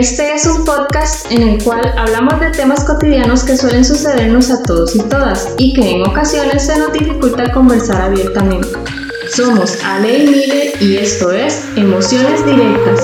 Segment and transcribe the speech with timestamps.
[0.00, 4.62] Este es un podcast en el cual hablamos de temas cotidianos que suelen sucedernos a
[4.62, 8.66] todos y todas y que en ocasiones se nos dificulta conversar abiertamente.
[9.28, 12.98] Somos Ale y Mile y esto es Emociones Directas.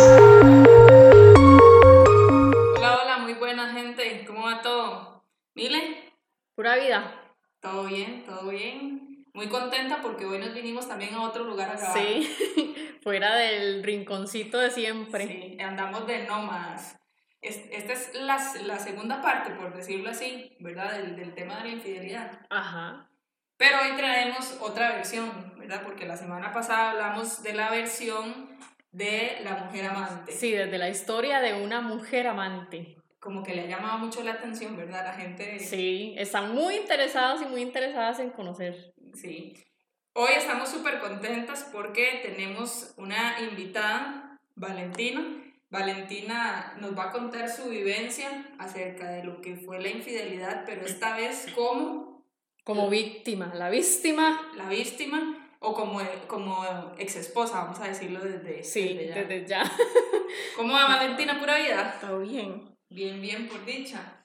[2.79, 4.25] Hola, hola, muy buena gente.
[4.27, 5.23] ¿Cómo va todo?
[5.55, 6.15] Mile,
[6.55, 7.13] Pura vida.
[7.61, 9.27] todo bien, todo bien.
[9.35, 11.99] Muy contenta porque hoy nos vinimos también a otro lugar a grabar.
[11.99, 12.27] Sí,
[13.07, 15.29] fuera del rinconcito de siempre.
[15.29, 16.99] Sí, andamos de nómadas.
[17.41, 20.91] Es- Esta es la, la segunda parte, por decirlo así, ¿verdad?
[20.99, 22.41] Del, del tema de la infidelidad.
[22.51, 23.09] Ajá.
[23.57, 25.83] Pero hoy traemos otra versión, ¿verdad?
[25.85, 28.59] Porque la semana pasada hablamos de la versión
[28.91, 30.33] de la mujer amante.
[30.33, 32.97] Sí, desde la historia de una mujer amante.
[33.21, 35.05] Como que le ha llamado mucho la atención, ¿verdad?
[35.05, 35.61] La gente...
[35.61, 38.93] Sí, están muy interesados y muy interesadas en conocer.
[39.15, 39.55] Sí.
[40.19, 45.23] Hoy estamos súper contentas porque tenemos una invitada, Valentina.
[45.69, 50.87] Valentina nos va a contar su vivencia acerca de lo que fue la infidelidad, pero
[50.87, 52.25] esta vez como
[52.65, 54.53] Como víctima, la víctima.
[54.57, 56.65] la víctima o como, como
[56.99, 59.15] ex esposa, vamos a decirlo desde, Sí, desde ya.
[59.25, 59.73] desde ya.
[60.57, 61.99] ¿Cómo va Valentina pura vida?
[62.01, 62.75] Todo bien.
[62.89, 64.25] Bien, bien, por dicha.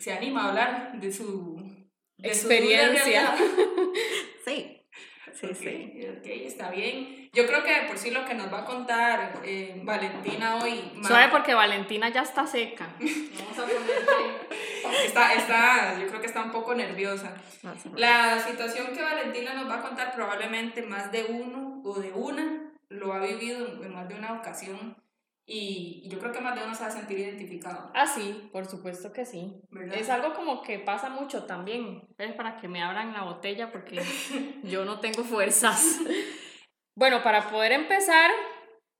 [0.00, 1.56] Se anima a hablar de su
[2.16, 3.36] de su Experiencia.
[3.36, 3.36] realidad.
[4.44, 4.77] Sí,
[5.40, 6.06] sí, Ok, sí.
[6.18, 7.28] ok, está bien.
[7.32, 10.92] Yo creo que de por sí lo que nos va a contar eh, Valentina hoy.
[11.06, 12.88] Suave porque Valentina ya está seca.
[12.98, 17.34] Vamos a ponerle- Está, está, yo creo que está un poco nerviosa.
[17.94, 22.64] La situación que Valentina nos va a contar, probablemente más de uno o de una
[22.88, 24.96] lo ha vivido en más de una ocasión.
[25.50, 27.90] Y, y yo creo que más de uno se va a sentir identificado.
[27.94, 29.62] Ah, sí, por supuesto que sí.
[29.70, 29.96] ¿verdad?
[29.96, 32.06] Es algo como que pasa mucho también.
[32.18, 34.02] Es para que me abran la botella porque
[34.62, 36.00] yo no tengo fuerzas.
[36.94, 38.30] Bueno, para poder empezar,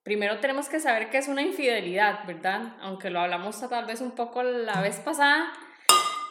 [0.03, 2.76] primero tenemos que saber qué es una infidelidad, ¿verdad?
[2.81, 5.53] Aunque lo hablamos tal vez un poco la vez pasada.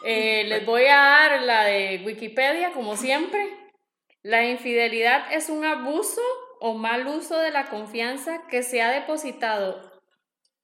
[0.02, 3.56] Eh, les voy a dar la de Wikipedia, como siempre.
[4.24, 6.22] La infidelidad es un abuso
[6.58, 9.88] o mal uso de la confianza que se ha depositado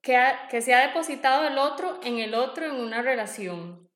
[0.05, 3.89] que, ha- que se ha depositado el otro en el otro en una relación.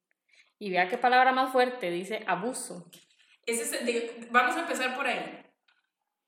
[0.58, 2.90] Y vea qué palabra más fuerte, dice abuso.
[3.46, 4.00] Ese es- digo,
[4.32, 5.46] vamos a empezar por ahí.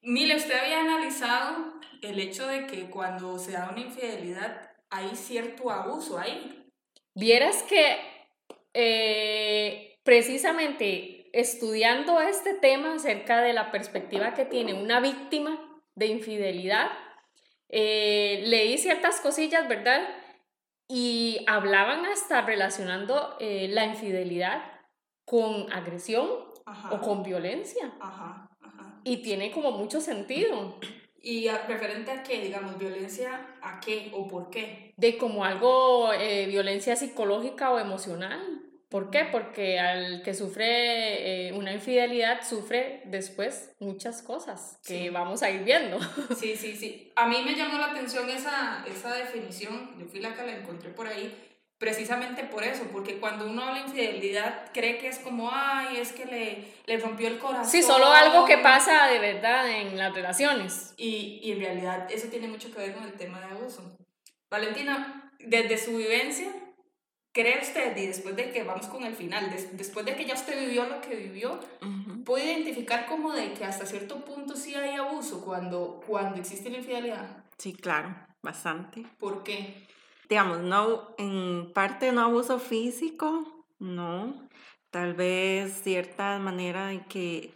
[0.03, 5.70] Mile, usted había analizado el hecho de que cuando se da una infidelidad hay cierto
[5.72, 6.68] abuso ahí.
[7.16, 7.97] Vieras que
[8.74, 15.59] eh, precisamente estudiando este tema acerca de la perspectiva que tiene una víctima
[15.96, 16.90] de infidelidad,
[17.72, 20.08] eh, leí ciertas cosillas, ¿verdad?
[20.88, 24.62] Y hablaban hasta relacionando eh, la infidelidad
[25.26, 26.28] con agresión
[26.66, 26.92] Ajá.
[26.92, 27.94] o con violencia.
[28.00, 29.00] Ajá, ajá.
[29.06, 30.78] Y tiene como mucho sentido.
[31.24, 32.42] ¿Y a- referente a qué?
[32.42, 34.94] Digamos, violencia a qué o por qué?
[34.98, 38.62] de como algo, eh, violencia psicológica o emocional.
[38.91, 39.24] ¿Por qué?
[39.31, 45.09] Porque al que sufre eh, una infidelidad sufre después muchas cosas que Sí.
[45.09, 45.97] vamos a ir viendo.
[46.38, 47.12] Sí, sí, sí.
[47.16, 50.90] A mí me llamó la atención esa, esa definición, yo fui la que la encontré
[50.90, 51.34] por ahí,
[51.78, 56.12] precisamente por eso, porque cuando uno habla de infidelidad cree que es como, ay, es
[56.12, 57.72] que le, le rompió el corazón.
[57.72, 60.94] Sí, solo algo que pasa de verdad en las relaciones.
[60.97, 63.97] Y, y en realidad eso tiene mucho que ver con el tema de abuso.
[64.50, 66.50] Valentina, desde su vivencia,
[67.31, 70.34] ¿cree usted, y después de que vamos con el final, des- después de que ya
[70.34, 72.24] usted vivió lo que vivió, Ujú.
[72.24, 76.78] puede identificar como de que hasta cierto punto sí hay abuso cuando, cuando existe la
[76.80, 77.44] infidelidad?
[77.58, 79.06] Sí, claro, bastante.
[79.20, 79.88] ¿Por qué?
[80.30, 84.47] Digamos, no, en parte no abuso físico, no.
[84.90, 87.53] Tal vez cierta manera de que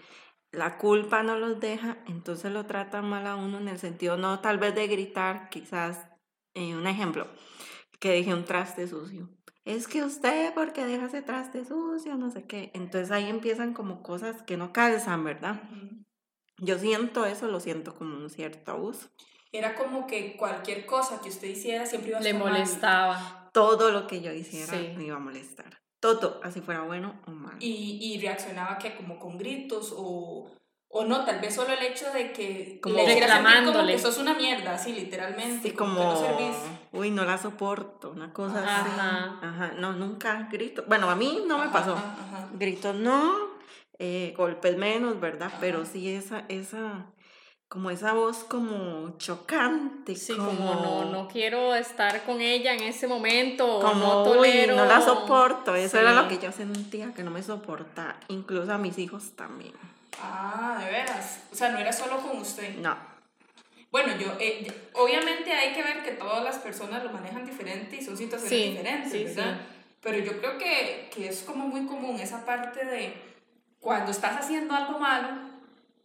[0.51, 4.39] la culpa no los deja, entonces lo tratan mal a uno en el sentido, no
[4.39, 5.99] tal vez de gritar, quizás,
[6.53, 7.27] eh, un ejemplo,
[7.99, 9.29] que dejé un traste sucio.
[9.65, 12.69] Es que usted, porque deja ese traste sucio, no sé qué.
[12.75, 15.59] Entonces ahí empiezan como cosas que no calzan, ¿verdad?
[15.71, 16.03] Ujú.
[16.59, 19.09] Yo siento eso, lo siento como un cierto abuso.
[19.51, 22.43] Era como que cualquier cosa que usted hiciera siempre iba a Le mal.
[22.51, 23.49] molestaba.
[23.53, 24.93] Todo lo que yo hiciera Sí.
[24.95, 25.81] me iba a molestar.
[25.99, 27.57] Todo, así fuera bueno o malo.
[27.59, 30.47] Y, y reaccionaba que como con gritos o,
[30.97, 33.93] o no, tal vez solo el hecho de que Como le sentir como reclamándole.
[33.93, 35.69] que sos una mierda, así literalmente.
[35.69, 36.55] Sí, como, como, que no servís.
[36.93, 38.89] uy, no la soporto, una cosa así.
[38.91, 39.39] Ajá.
[39.41, 40.85] Ajá, no, nunca grito.
[40.87, 41.93] Bueno, a mí no me Ajá, pasó.
[41.95, 42.49] ajá, ajá.
[42.53, 43.35] Gritos no,
[43.99, 45.51] eh, golpes menos, ¿verdad?
[45.59, 45.89] Pero Ajá.
[45.91, 47.07] sí esa, esa,
[47.67, 50.15] como esa voz como chocante.
[50.15, 54.75] Sí, como no, no quiero estar con ella en ese momento, Como, no uy, tolero.
[54.77, 55.75] no la soporto.
[55.75, 56.37] Eso era lo Sí.
[56.37, 58.15] que yo sentía, que no me soportaba.
[58.29, 59.73] Incluso a mis hijos también.
[60.21, 61.39] Ah, de veras.
[61.51, 62.75] O sea, no era solo con usted.
[62.77, 62.95] No.
[63.91, 68.03] Bueno, yo, eh, obviamente hay que ver que todas las personas lo manejan diferente y
[68.03, 69.61] son situaciones Sí, diferentes, sí, ¿verdad?
[70.01, 73.13] Pero yo creo que, que es como muy común esa parte de
[73.79, 75.29] cuando estás haciendo algo malo,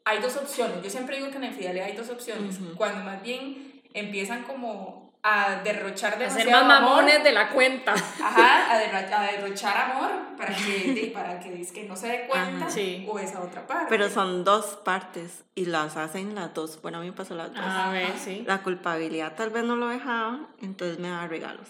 [0.04, 0.82] hay dos opciones.
[0.82, 2.60] Yo siempre digo que en la infidelidad hay dos opciones.
[2.60, 2.76] Ujú.
[2.76, 7.92] Cuando más bien empiezan como a derrochar Hacer demasiado más amor, mamones de la cuenta.
[7.92, 12.66] Ajá, a, a derrochar amor para que, para que, es que no se dé cuenta
[12.66, 12.70] Ajá.
[12.70, 13.06] Sí.
[13.08, 13.86] o esa otra parte.
[13.88, 16.80] Pero son dos partes y las hacen las dos.
[16.80, 17.62] Bueno, a mí me pasó las dos.
[17.62, 18.44] A ver, sí.
[18.46, 21.66] La culpabilidad tal vez no lo dejaba, entonces me daba regalos.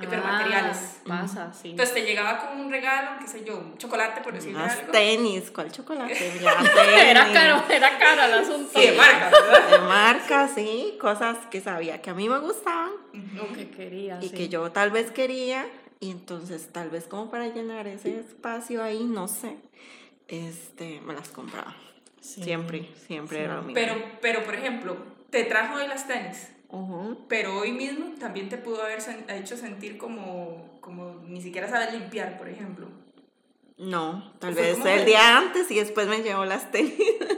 [0.00, 1.00] Pero materiales.
[1.08, 1.70] Ah, Pasa, sí.
[1.70, 4.92] Entonces te llegaba con un regalo, qué sé yo, un chocolate por decirle Unas algo.
[4.92, 6.14] tenis, ¿cuál chocolate?
[6.40, 7.02] Ya tenis.
[7.04, 8.78] Era caro, era caro el asunto.
[8.78, 9.70] Sí, de marca, ¿verdad?
[9.70, 12.90] De marca, sí, cosas que sabía que a mí me gustaban
[13.34, 14.34] Lo que quería, y sí.
[14.34, 15.66] que yo tal vez quería,
[16.00, 19.56] y entonces tal vez como para llenar ese espacio ahí, no sé,
[20.28, 21.74] este, me las compraba.
[22.20, 22.42] Sí.
[22.42, 23.44] Siempre, siempre Sí.
[23.44, 23.74] era lo mismo.
[23.74, 24.96] Pero, pero, por ejemplo,
[25.30, 27.24] te trajo hoy las tenis, Ujú.
[27.28, 31.92] pero hoy mismo también te pudo haber sen- hecho sentir como, como ni siquiera sabes
[31.92, 32.86] limpiar, por ejemplo.
[33.78, 36.92] No, tal vez el que- día antes y después me llevó las tenis.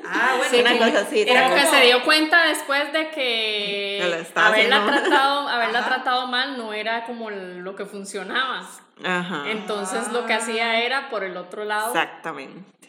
[0.06, 4.24] Ah, bueno, Sí, una cosa así, era Como que se dio cuenta después de que
[4.34, 5.88] haberla, tratado, haberla Ajá.
[5.88, 8.66] tratado mal no era como lo que funcionaba.
[9.04, 9.44] Ajá.
[9.50, 11.88] Entonces lo que hacía era por el otro lado.
[11.88, 12.79] Exactamente.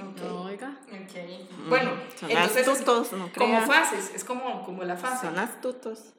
[0.00, 0.20] Ok.
[0.22, 0.76] No, oiga.
[1.68, 5.26] Bueno, Son entonces es astutos, no como fases, es como, como la fase.
[5.26, 6.14] Son astutos.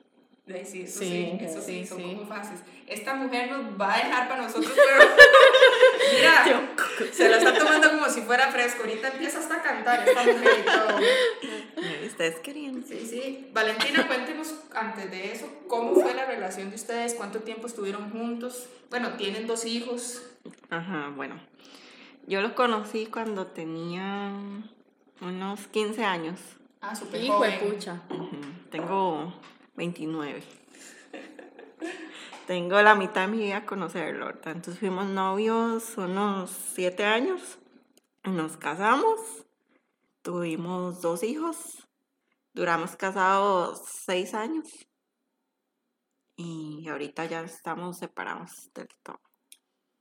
[0.48, 2.04] Sí, eso Sí, sí, eso sí, sí, son sí.
[2.04, 2.60] como fases.
[2.86, 5.10] Esta mujer nos va a dejar para nosotros, pero
[6.16, 6.68] mira,
[7.12, 8.84] se lo está tomando como si fuera fresco.
[8.84, 12.06] Ahorita empieza hasta a cantar esta mujer y todo.
[12.06, 12.86] Ustedes querían.
[12.88, 13.50] Sí, sí.
[13.54, 17.16] Valentina, cuéntenos antes de eso, ¿cómo fue la relación de ustedes?
[17.16, 18.68] ¿Cuánto tiempo estuvieron juntos?
[18.92, 20.22] Bueno, tienen dos hijos.
[20.70, 21.40] Ajá, bueno.
[22.28, 24.32] Yo lo conocí cuando tenía
[25.22, 26.40] unos 15 años.
[26.82, 27.74] Ah, súper Hijo de joven.
[27.74, 28.02] pucha.
[28.10, 29.34] Ujú, Tengo
[29.76, 30.44] 29.
[32.48, 34.28] Tengo la mitad de mi vida conocerlo.
[34.28, 34.54] ¿verdad?
[34.54, 37.60] Entonces fuimos novios unos 7 años.
[38.24, 39.20] Nos casamos.
[40.22, 41.88] Tuvimos dos hijos.
[42.54, 44.68] Duramos casados 6 años.
[46.38, 49.20] Y ahorita ya estamos separados del todo.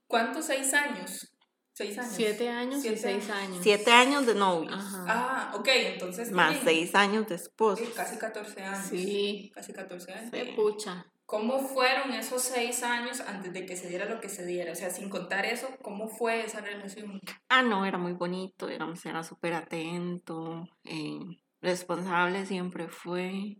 [0.07, 0.47] ¿Cuántos?
[0.47, 1.34] ¿Seis años?
[1.75, 2.13] ¿Seis años?
[2.15, 3.59] Siete años Siete y seis años.
[3.61, 4.73] 7 años de novios.
[4.73, 5.05] Ajá.
[5.09, 6.31] Ah, ok, entonces.
[6.31, 7.85] Más 6 años de esposos.
[7.85, 8.87] Sí, casi 14 años.
[8.87, 9.51] Sí.
[9.53, 10.31] Casi 14 años.
[10.31, 11.05] De pucha.
[11.27, 14.73] ¿Cómo fueron esos seis años antes de que se diera lo que se diera?
[14.73, 17.21] O sea, sin contar eso, ¿cómo fue esa relación?
[17.49, 21.19] Ah, no, era muy bonito, digamos, era súper atento, eh,
[21.63, 23.57] responsable siempre fue,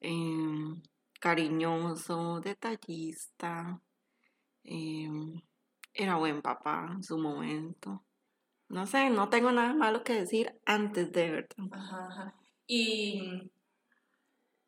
[0.00, 0.74] eh,
[1.20, 3.82] cariñoso, detallista,
[4.64, 5.10] eh,
[5.96, 8.04] era buen papá en su momento.
[8.68, 11.66] No sé, no tengo nada malo que decir antes de verdad.
[11.72, 12.34] Ajá, ajá.
[12.66, 13.50] Y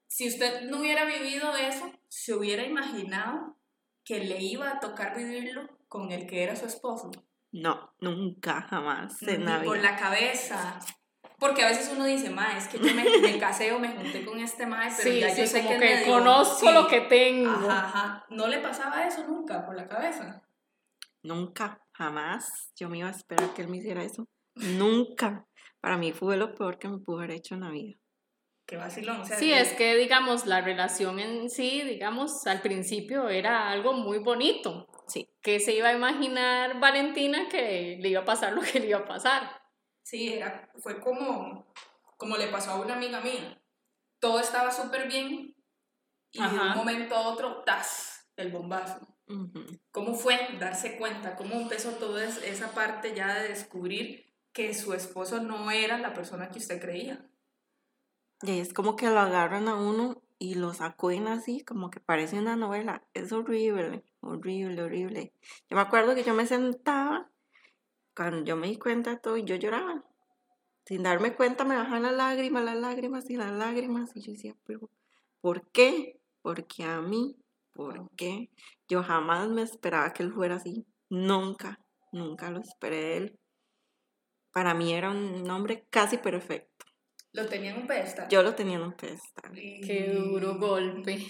[0.06, 3.56] si usted no hubiera vivido eso, ¿se hubiera imaginado
[4.04, 7.10] que le iba a tocar vivirlo con el que era su esposo?
[7.50, 10.78] No, nunca, jamás en Ni por la cabeza.
[11.38, 14.24] Porque a veces uno dice, ma, es que yo me, me casé o me junté
[14.24, 16.72] con este ma, pero Sí, ya yo sé como que, conozco sí.
[16.72, 17.50] lo que tengo.
[17.50, 18.26] Ajá, ajá.
[18.30, 20.42] ¿No le pasaba eso nunca por la cabeza?
[21.22, 24.28] Nunca, jamás yo me iba a esperar que él me hiciera eso.
[24.54, 25.46] Nunca.
[25.80, 27.98] Para mí fue lo peor que me pudo haber hecho en la vida.
[28.66, 29.22] Qué vacilón.
[29.22, 33.94] O sea, Sí, es que digamos, la relación en sí, digamos, al principio era algo
[33.94, 34.86] muy bonito.
[35.06, 35.28] Sí.
[35.40, 38.98] Que se iba a imaginar Valentina que le iba a pasar lo que le iba
[38.98, 39.62] a pasar.
[40.02, 41.72] Sí, era, fue como,
[42.16, 43.60] como le pasó a una amiga mía.
[44.20, 45.54] Todo estaba súper bien
[46.30, 46.72] y de Ajá.
[46.72, 48.30] un momento a otro, ¡tas!
[48.36, 49.00] El bombazo.
[49.28, 49.78] Ujú.
[49.90, 51.36] ¿Cómo fue darse cuenta?
[51.36, 56.14] ¿Cómo empezó toda es- esa parte ya de descubrir que su esposo no era la
[56.14, 57.28] persona que usted creía?
[58.42, 62.38] Y es como que lo agarran a uno y lo sacuden así, como que parece
[62.38, 63.02] una novela.
[63.14, 65.32] Es horrible, horrible, horrible.
[65.68, 67.30] Yo me acuerdo que yo me sentaba,
[68.16, 70.04] cuando yo me di cuenta de todo, y yo lloraba.
[70.86, 74.10] Sin darme cuenta me bajan las lágrimas, las lágrimas y las lágrimas.
[74.16, 74.90] Y yo decía, pero
[75.40, 76.20] ¿por qué?
[76.42, 77.36] Porque a mí,
[77.78, 78.50] ¿por qué?
[78.88, 80.84] Yo jamás me esperaba que él fuera así.
[81.10, 81.78] Nunca,
[82.10, 83.38] nunca lo esperé de él.
[84.52, 86.86] Para mí era un hombre casi perfecto.
[87.32, 88.26] Lo tenía en un pedestal.
[88.28, 89.52] Yo lo tenía en un pedestal.
[89.54, 91.24] Qué duro golpe.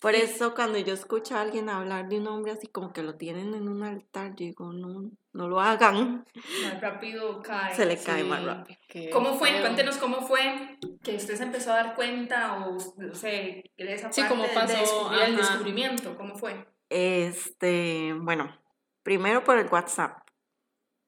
[0.00, 3.16] Por eso cuando yo escucho a alguien hablar de un hombre así como que lo
[3.16, 6.24] tienen en un altar, digo, no, no lo hagan.
[6.64, 7.74] Más rápido cae.
[7.74, 8.78] Se le cae más rápido.
[8.88, 9.50] qué ¿Cómo fue?
[9.50, 9.60] feo.
[9.60, 14.10] Cuéntenos cómo fue que usted se empezó a dar cuenta o, no sé, de esa
[14.10, 16.16] Sí, parte cómo de- pasó, de descubrir el descubrimiento.
[16.16, 16.66] ¿Cómo fue?
[16.88, 18.56] Este, bueno,
[19.02, 20.18] primero por el WhatsApp.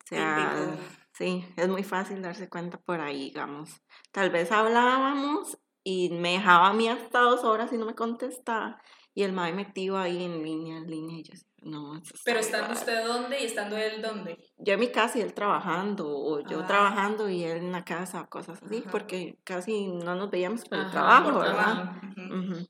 [0.04, 0.76] O sea,
[1.12, 3.82] sí, es muy fácil darse cuenta por ahí, digamos.
[4.10, 8.80] Tal vez hablábamos y me dejaba a mí hasta dos horas y no me contestaba.
[9.14, 12.68] Y el mae metido ahí en línea, en línea, y yo no, está Pero estando
[12.68, 12.80] raro".
[12.80, 14.36] usted dónde y estando él dónde.
[14.58, 16.66] Yo en mi casa y él trabajando, o yo Ah.
[16.66, 18.90] trabajando y él en la casa, cosas así, Ajá.
[18.90, 21.74] porque casi no nos veíamos por el Ajá, trabajo, por ¿verdad?
[21.74, 22.52] Trabajo, ujú.
[22.54, 22.66] Ujú.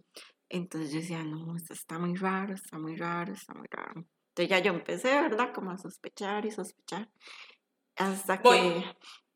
[0.49, 4.05] Entonces yo decía, no, esto está muy raro, está muy raro, está muy raro.
[4.31, 5.53] Entonces ya yo empecé, ¿verdad?
[5.55, 7.09] Como a sospechar y sospechar.
[7.97, 8.57] Hasta Voy.
[8.59, 8.85] que,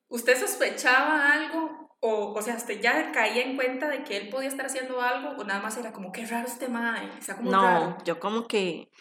[0.08, 1.95] ¿Usted sospechaba algo?
[2.08, 5.30] O, o sea, ¿usted ya caía en cuenta de que él podía estar haciendo algo?
[5.30, 7.10] ¿O nada más era como, qué raro este mae?
[7.36, 7.98] Como no, raro.
[8.04, 8.92] yo como que,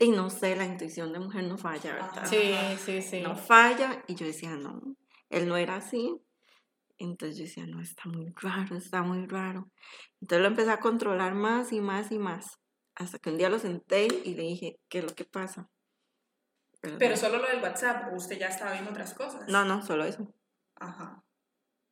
[0.00, 2.18] y no sé, la intuición de mujer no falla, ¿verdad?
[2.18, 2.26] Ajá.
[2.26, 3.20] Sí, sí, sí.
[3.20, 4.02] No falla.
[4.08, 4.80] Y yo decía, no,
[5.30, 6.20] él no era así.
[6.98, 9.70] Entonces yo decía, no, está muy raro, está muy raro.
[10.20, 12.58] Entonces lo empecé a controlar más y más y más.
[12.96, 15.70] Hasta que un día lo senté y le dije, ¿qué es lo que pasa?
[16.82, 16.98] ¿Verdad?
[16.98, 19.48] Pero solo lo del WhatsApp, o usted ya estaba viendo otras cosas.
[19.48, 20.34] No, no, solo eso.
[20.74, 21.22] Ajá.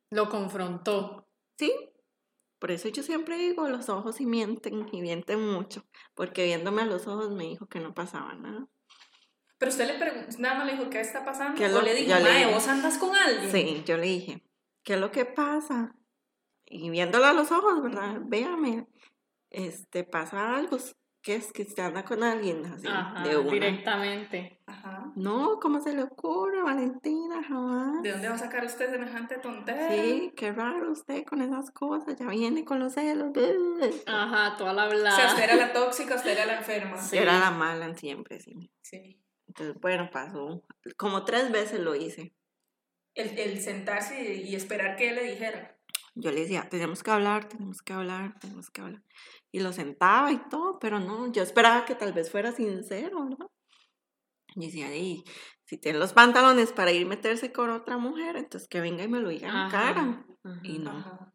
[0.09, 1.27] Lo confrontó.
[1.57, 1.73] Sí,
[2.59, 5.85] por eso yo siempre digo, los ojos sí mienten y mienten mucho,
[6.15, 8.67] porque viéndome a los ojos me dijo que no pasaba nada.
[9.59, 11.57] Pero usted le preguntó, nada más le dijo, ¿qué está pasando?
[11.57, 12.53] ¿Qué o le dijo, le mae, dije.
[12.53, 13.51] vos andas con alguien.
[13.51, 14.43] Sí, yo le dije,
[14.83, 15.95] ¿qué es lo que pasa?
[16.65, 18.19] Y viéndolo a los ojos, ¿verdad?
[18.25, 18.87] Véame,
[19.49, 20.77] este, pasa algo,
[21.27, 23.51] ¿qué es que usted anda con alguien así, Ajá, de una?
[23.51, 24.61] directamente.
[24.65, 25.11] Ajá.
[25.17, 27.43] No, ¿cómo se le ocurre, Valentina?
[27.43, 28.01] Jamás.
[28.01, 29.89] ¿De dónde va a sacar usted semejante tontería?
[30.03, 33.33] Sí, qué raro usted con esas cosas, ya viene con los celos.
[34.05, 35.27] Ajá, toda la O sea, hablada.
[35.33, 36.97] usted era la tóxica, usted era la enferma.
[36.97, 37.17] Sí.
[37.17, 38.71] Yo era la mala siempre, sí.
[38.81, 39.21] Sí.
[39.47, 40.63] Entonces, bueno, pasó.
[40.95, 42.33] Como tres veces lo hice.
[43.15, 45.77] El, el sentarse y, y esperar que él le dijera.
[46.15, 49.03] Yo le decía, tenemos que hablar, tenemos que hablar, tenemos que hablar.
[49.57, 53.49] Y lo sentaba y todo, pero no, yo esperaba que tal vez fuera sincero, ¿no?
[54.55, 55.23] Y decía, "Ey,
[55.65, 59.07] si tiene los pantalones para ir a meterse con otra mujer, entonces que venga y
[59.07, 60.01] me lo diga en cara.
[60.43, 60.59] ajá.
[60.61, 61.33] Y no, Ajá.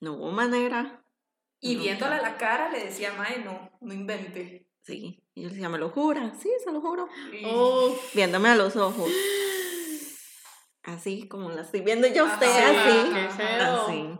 [0.00, 1.04] no hubo manera.
[1.60, 1.82] Y No.
[1.82, 4.66] viéndola a la cara le decía, mae, no, no invente.
[4.80, 6.34] Sí, y yo decía, ¿me lo jura?
[6.40, 7.06] Sí, se lo juro.
[7.34, 9.10] Y- Uf, Viéndome a los ojos.
[10.84, 13.38] Así como la estoy viendo yo a usted, así.
[13.60, 14.18] Así.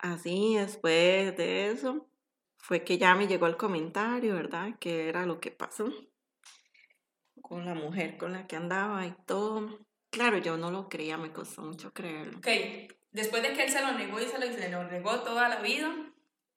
[0.00, 2.08] Así, después de eso,
[2.68, 4.74] fue que ya me llegó el comentario, ¿verdad?
[4.78, 5.90] Que era lo que pasó
[7.40, 9.78] con la mujer con la que andaba y todo.
[10.10, 12.36] Claro, yo no lo creía, me costó mucho creerlo.
[12.36, 12.48] Ok,
[13.10, 15.62] después de que él se lo negó y se lo, se lo negó toda la
[15.62, 16.12] vida,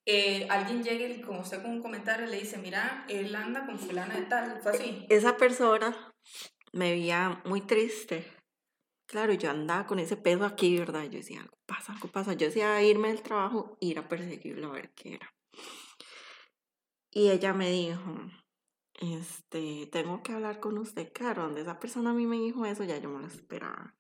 [0.06, 3.80] eh, alguien llega y como usted con un comentario le dice, mira, él anda con
[3.80, 5.06] fulana de tal, fue así.
[5.08, 6.14] Esa persona
[6.74, 8.28] me veía muy triste.
[9.06, 11.04] Claro, yo andaba con ese peso aquí, ¿verdad?
[11.04, 12.34] Yo decía, algo pasa, algo pasa.
[12.34, 15.34] Yo decía irme del trabajo, ir a perseguirlo a ver qué era.
[17.12, 18.02] Y ella me dijo,
[19.02, 21.12] este, tengo que hablar con usted.
[21.14, 23.96] Claro, donde esa persona a mí me dijo eso, ya yo me lo esperaba.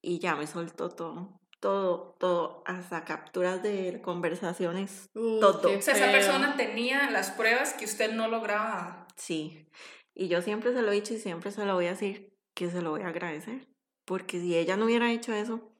[0.00, 5.78] Y ya me soltó todo, todo, todo, hasta capturas de conversaciones, uf, todo.
[5.78, 9.06] O sea, esa persona tenía las pruebas que usted no lograba.
[9.16, 9.68] Sí.
[10.14, 12.70] Y yo siempre se lo he dicho y siempre se lo voy a decir que
[12.70, 13.68] se lo voy a agradecer.
[14.04, 15.71] Porque si ella no hubiera hecho eso,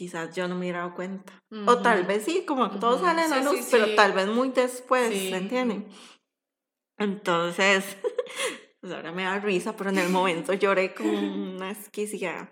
[0.00, 1.30] quizás yo no me hubiera dado cuenta.
[1.66, 3.04] O tal vez sí, como todo Ujú.
[3.04, 3.94] sale a la Sí, sí, luz, pero sí.
[3.96, 5.28] tal vez muy después, Sí.
[5.30, 5.88] ¿me entienden?
[6.96, 7.84] Entonces,
[8.80, 11.12] pues ahora me da risa, pero en el momento lloré como
[11.54, 12.48] una esquiciada.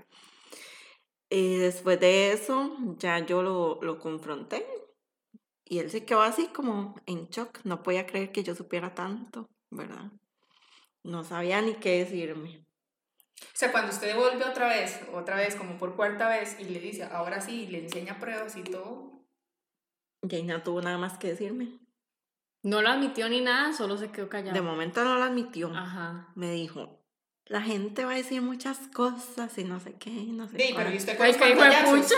[1.30, 4.66] Y después de eso, ya yo lo, lo confronté.
[5.64, 7.60] Y él se quedó así como en shock.
[7.64, 10.12] No podía creer que yo supiera tanto, ¿verdad?
[11.02, 12.66] No sabía ni qué decirme.
[13.42, 16.80] O sea, cuando usted vuelve otra vez, otra vez, como por cuarta vez, y le
[16.80, 19.12] dice, ahora sí, le enseña pruebas y todo.
[20.28, 21.78] Y no tuvo nada más que decirme.
[22.62, 24.54] No lo admitió ni nada, solo se quedó callado.
[24.54, 25.72] De momento no lo admitió.
[25.74, 26.28] Ajá.
[26.34, 27.00] Me dijo,
[27.46, 30.64] la gente va a decir muchas cosas y no sé qué, y no sé Sí,
[30.74, 30.94] pero cuál".
[30.94, 32.12] ¿y usted con Ay, los qué pantallazos?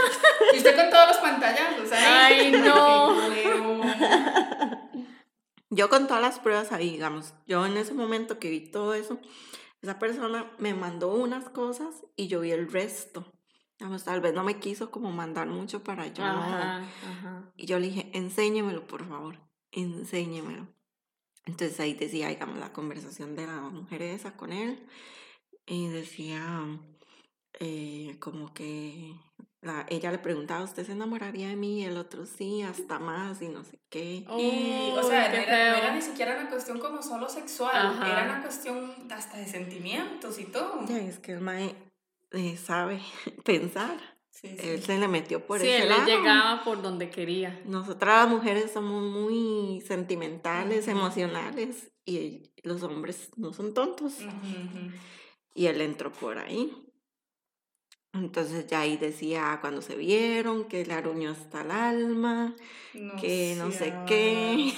[0.54, 1.88] ¿Y usted con todos los pantallazos?
[1.92, 3.16] Ay, no.
[3.34, 3.82] Qué huevo.
[5.72, 9.20] Yo con todas las pruebas ahí, digamos, yo en ese momento que vi todo eso,
[9.82, 13.32] esa persona me mandó unas cosas y yo vi el resto.
[13.78, 16.22] Digamos, tal vez no me quiso como mandar mucho para yo.
[16.24, 17.52] no- Ajá, ajá.
[17.56, 19.38] Y yo le dije, enséñemelo, por favor,
[19.72, 20.68] enséñemelo.
[21.46, 24.86] Entonces ahí decía, digamos, la conversación de la mujer esa con él.
[25.66, 26.66] Y decía,
[27.58, 29.14] eh, como que
[29.62, 31.84] la, ella le preguntaba, ¿usted se enamoraría de mí?
[31.84, 34.24] El otro sí, hasta más y no sé qué.
[34.38, 37.76] Y, o sea, no qué era, no era ni siquiera una cuestión como solo sexual,
[37.76, 38.12] Ajá.
[38.12, 40.86] era una cuestión hasta de sentimientos y todo.
[40.86, 41.74] Ya es que el mae
[42.32, 43.00] eh, sabe
[43.44, 43.98] pensar.
[44.30, 44.68] Sí, sí.
[44.70, 46.06] Él se le metió por sí, ese él lado.
[46.06, 47.60] le llegaba por donde quería.
[47.66, 50.96] Nosotras las mujeres somos muy sentimentales, Ujú.
[50.96, 54.20] emocionales y los hombres no son tontos.
[54.20, 54.92] Ujú, ujú.
[55.54, 56.72] Y él entró por ahí.
[58.12, 62.56] Entonces ya ahí decía cuando se vieron que le aruñó hasta el alma,
[63.20, 64.72] que no sé qué.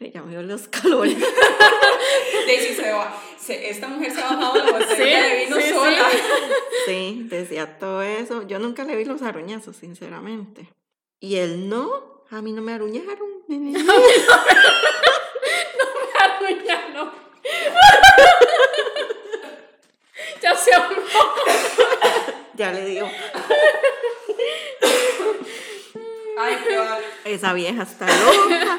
[0.00, 1.16] Ella me dio los calores.
[2.46, 3.18] Daisy se va.
[3.48, 6.08] Esta mujer se ha bajado la botella de vino sí, sola.
[6.86, 8.46] Sí, decía todo eso.
[8.46, 10.68] Yo nunca le vi los aruñazos, sinceramente.
[11.20, 13.28] Y él no, a mí no me aruñaron.
[13.48, 13.78] nene.
[16.20, 17.12] Aruña, no.
[20.42, 21.02] ya se ahorró.
[22.54, 23.08] Ya le dio.
[26.38, 26.98] Ay, qué va.
[27.24, 28.78] Esa vieja está loca.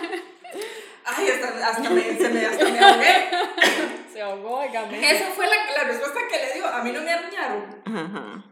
[1.06, 3.30] Ay, hasta, hasta me, se me, hasta me ahogué.
[4.12, 5.12] Se ahogó, óigame.
[5.12, 6.68] Esa fue la, la respuesta que le dio.
[6.68, 7.82] A mí no me arruinaron.
[7.86, 8.44] Ajá.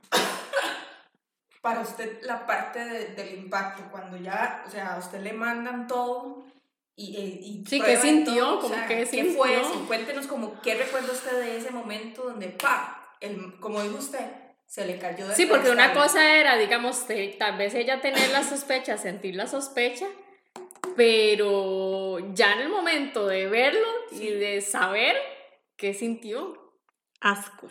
[1.62, 5.88] Para usted, la parte de- del impacto, cuando ya, o sea, a usted le mandan
[5.88, 6.44] todo
[6.96, 7.16] y.
[7.16, 8.44] y- y Sí, ¿qué sintió?
[8.46, 9.62] todo, o Como sea, que ¿Qué fue sintió.
[9.62, 9.86] eso?
[9.88, 14.26] Cuéntenos, como, ¿qué recuerda usted de ese momento donde, pa, el, como dijo usted,
[14.72, 18.30] se le cayó de Sí, porque una cosa era, digamos, te- tal vez ella tener
[18.30, 20.06] la sospecha, sentir la sospecha,
[20.96, 25.18] pero ya en el momento de verlo y de saber
[25.76, 26.80] qué sintió.
[27.20, 27.68] Asco.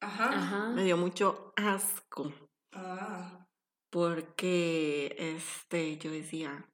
[0.00, 0.30] Ajá.
[0.30, 0.68] Ajá.
[0.70, 2.32] Me dio mucho asco.
[2.72, 3.46] Ah.
[3.90, 6.66] Porque este, yo decía,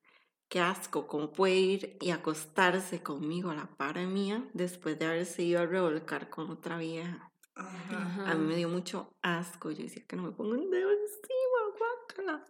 [0.49, 5.43] qué asco, ¿cómo puede ir y acostarse conmigo a la par mía después de haberse
[5.43, 7.27] ido a revolcar con otra vieja?
[7.59, 8.31] Ajá.
[8.31, 9.71] A mí me dio mucho asco.
[9.71, 12.45] Yo decía que no me ponga un dedo encima, guácala.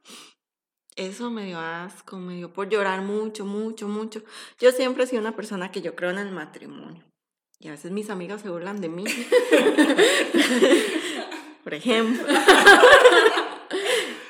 [0.96, 4.22] Eso me dio asco, me dio por llorar mucho, mucho, mucho.
[4.58, 7.04] Yo siempre he sido una persona que yo creo en el matrimonio.
[7.60, 9.04] Y a veces mis amigas se burlan de mí.
[11.64, 12.24] por ejemplo.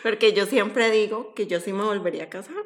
[0.03, 2.65] Porque yo siempre digo que yo sí me volvería a casar.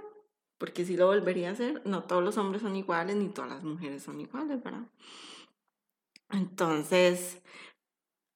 [0.59, 1.83] Porque sí lo volvería a hacer.
[1.85, 4.87] No todos los hombres son iguales, ni todas las mujeres son iguales, ¿verdad?
[6.31, 7.42] Entonces,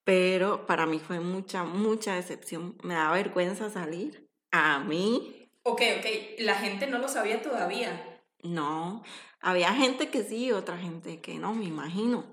[0.06, 2.78] pero para mí fue mucha, mucha decepción.
[2.84, 4.30] Me da vergüenza salir.
[4.52, 6.06] A mí, Ok, ok.
[6.38, 8.22] La gente no lo sabía todavía.
[8.42, 9.02] no.
[9.40, 12.24] Había gente que sí, otra gente que no, me imagino.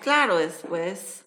[0.00, 1.26] Claro, después,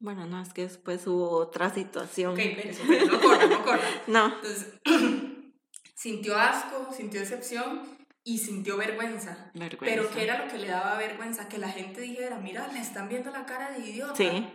[0.00, 2.32] bueno, no, es que después hubo otra situación.
[2.32, 3.80] Ok, espérese, no corra, no corra.
[4.06, 4.74] No, Entonces,
[5.94, 9.50] sintió asco, sintió decepción y sintió vergüenza.
[9.54, 9.78] vergüenza.
[9.96, 11.48] Pero ¿qué era lo que le daba vergüenza?
[11.48, 14.14] Que la gente dijera, mira, le están viendo la cara de idiota.
[14.14, 14.46] Sí.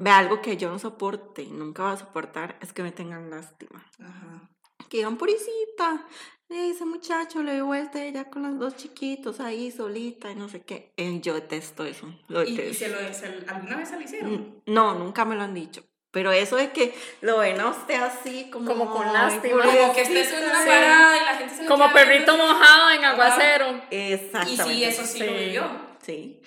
[0.00, 3.30] Ve algo que yo no soporte y nunca voy a soportar es que me tengan
[3.30, 3.84] lástima.
[4.00, 4.50] Ajá.
[4.88, 6.06] Que digan, purisita,
[6.48, 10.48] ese muchacho le dio vuelta a ella con los dos chiquitos ahí solita y no
[10.48, 10.92] sé qué.
[10.96, 12.12] Eh, yo detesto eso.
[12.28, 12.84] Lo ¿Y, y detesto.
[12.84, 14.62] se lo, se- alguna vez se lo hicieron?
[14.66, 15.84] No, nunca me lo han dicho.
[16.14, 18.66] Pero eso de que lo ven a usted así como...
[18.66, 19.64] Como con "Ay, lástima".
[19.64, 20.68] Como que estés en una Sí.
[20.68, 23.82] parada y la gente se Como perrito mojado en aguacero.
[23.90, 24.64] Y Exactamente.
[24.64, 25.32] sí, eso sí, lo Sí.
[25.34, 25.64] vivió.
[26.06, 26.40] Sí.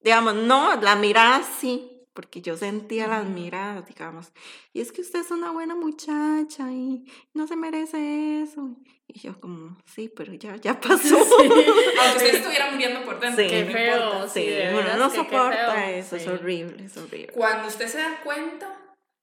[0.00, 4.32] Digamos, no, la mirada sí, porque yo sentía las miradas, digamos.
[4.72, 7.04] Y es que usted es una buena muchacha y
[7.34, 8.70] no se merece eso.
[9.06, 11.16] Y yo como, sí, pero ya, ya pasó.
[11.18, 13.44] Aunque usted estuviera muriendo por dentro.
[13.44, 13.50] Sí.
[13.50, 14.28] que Qué feo, importa.
[14.28, 16.28] sí, Sí, de uno no que soporta eso, es Sí.
[16.28, 17.32] horrible, es horrible.
[17.34, 18.76] Cuando usted se da cuenta,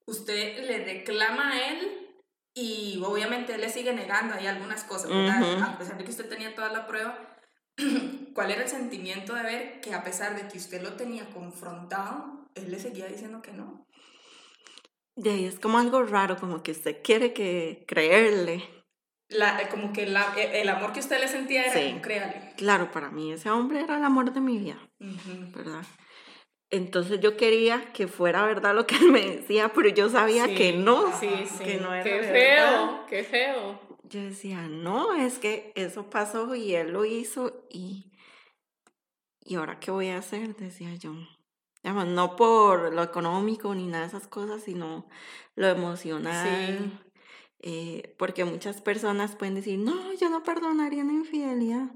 [0.07, 2.07] usted le reclama a él
[2.55, 5.41] y obviamente él le sigue negando ahí algunas cosas, ¿verdad?
[5.41, 5.63] Ujú.
[5.63, 7.37] A pesar de que usted tenía toda la prueba,
[8.33, 12.47] ¿cuál era el sentimiento de ver que a pesar de que usted lo tenía confrontado,
[12.55, 13.85] él le seguía diciendo que no?
[15.15, 18.63] De ahí es como algo raro, como que usted quiere que creerle.
[19.29, 21.89] La, eh, como que la- eh, el amor que usted le sentía era Sí.
[21.89, 22.53] como créale.
[22.55, 24.79] Claro, para mí ese hombre era el amor de mi vida.
[24.99, 25.51] Ujú.
[25.55, 25.83] ¿verdad?
[26.69, 30.55] Entonces yo quería que fuera verdad lo que él me decía, pero yo sabía Sí,
[30.55, 31.63] que no, Sí, sí.
[31.63, 32.31] que no era qué verdad.
[32.31, 33.79] feo, qué feo.
[34.03, 38.11] Yo decía, no, es que eso pasó y él lo hizo y,
[39.43, 41.13] y ahora qué voy a hacer, decía yo.
[41.83, 45.07] Digamos, no por lo económico ni nada de esas cosas, sino
[45.55, 46.99] lo emocional.
[47.59, 51.89] eh, porque muchas personas pueden decir, no, yo no perdonaría una infidelidad,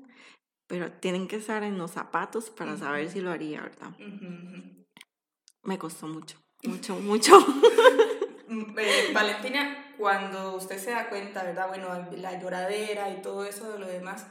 [0.71, 3.89] pero tienen que estar en los zapatos para saber si lo haría, ¿verdad?
[5.63, 7.37] Me costó mucho, mucho, mucho.
[8.47, 11.69] Mm, eh, Valentina, cuando usted se da cuenta, ¿verdad?
[11.69, 14.27] Bueno, la lloradera y todo eso de lo demás,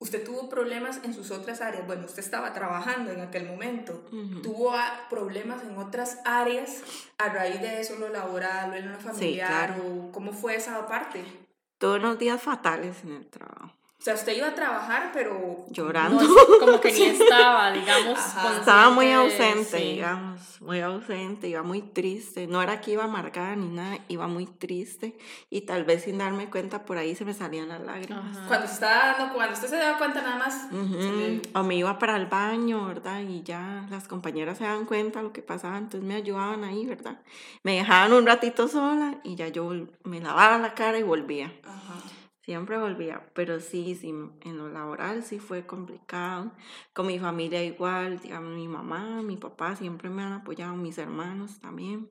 [0.00, 1.86] usted tuvo problemas en sus otras áreas.
[1.86, 4.06] Bueno, usted estaba trabajando en aquel momento.
[4.42, 4.72] ¿Tuvo
[5.08, 6.82] problemas en otras áreas
[7.16, 9.76] a raíz de eso, lo laboral, lo en lo familiar?
[9.76, 9.86] claro.
[9.86, 11.22] o ¿Cómo fue esa parte?
[11.78, 13.70] Tuve unos días fatales en el trabajo.
[14.04, 15.64] O sea, usted iba a trabajar, pero...
[15.70, 16.22] Llorando.
[16.22, 18.18] No, como que ni estaba, digamos.
[18.58, 19.82] Estaba muy ausente, sí.
[19.94, 22.46] digamos, muy ausente, iba muy triste.
[22.46, 25.16] No era que iba amargada ni nada, iba muy triste.
[25.48, 28.36] Y tal vez sin darme cuenta, por ahí se me salían las lágrimas.
[28.36, 28.46] Ajá.
[28.46, 30.68] Cuando, estaba dando, cuando usted se daba cuenta nada más...
[30.68, 33.20] Se le- O me iba para el baño, ¿verdad?
[33.22, 36.84] Y ya las compañeras se daban cuenta de lo que pasaba, entonces me ayudaban ahí,
[36.84, 37.16] ¿verdad?
[37.62, 39.70] Me dejaban un ratito sola y ya yo
[40.02, 41.50] me lavaba la cara y volvía.
[41.64, 41.94] Ajá.
[42.44, 46.52] Siempre volvía, pero sí, sí, en lo laboral sí fue complicado.
[46.92, 51.58] Con mi familia igual, digamos, mi mamá, mi papá siempre me han apoyado, mis hermanos
[51.60, 52.10] también.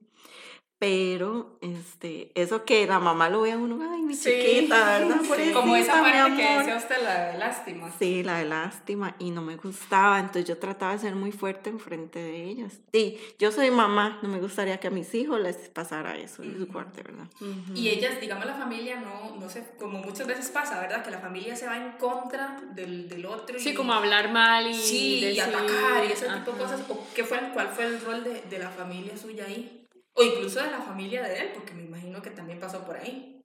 [0.87, 4.29] Pero, este, eso que la mamá lo ve a uno, ay, mi Sí.
[4.29, 5.21] chiquita, ¿verdad?
[5.21, 6.57] Sí, Como esa Pobrecita, parte que amor".
[6.65, 7.89] decía usted, la de lástima.
[7.97, 11.69] Sí, la de lástima y no me gustaba, entonces yo trataba de ser muy fuerte
[11.69, 12.81] enfrente de ellas.
[12.91, 16.67] Sí, yo soy mamá, no me gustaría que a mis hijos les pasara eso, Dios
[16.67, 17.27] guarde, ¿verdad?
[17.39, 17.73] Ujú.
[17.75, 21.01] Y ellas, digamos, la familia no, no sé, como muchas veces pasa, ¿verdad?
[21.01, 23.57] Que la familia se va en contra del, del otro.
[23.57, 26.81] Sí, y- como hablar mal y Sí, y decir, atacar y ese tipo de cosas.
[26.89, 29.79] ¿O qué fue, ¿Cuál fue el rol de, de la familia suya ahí?
[30.15, 33.43] O incluso de la familia de él, porque me imagino que también pasó por ahí.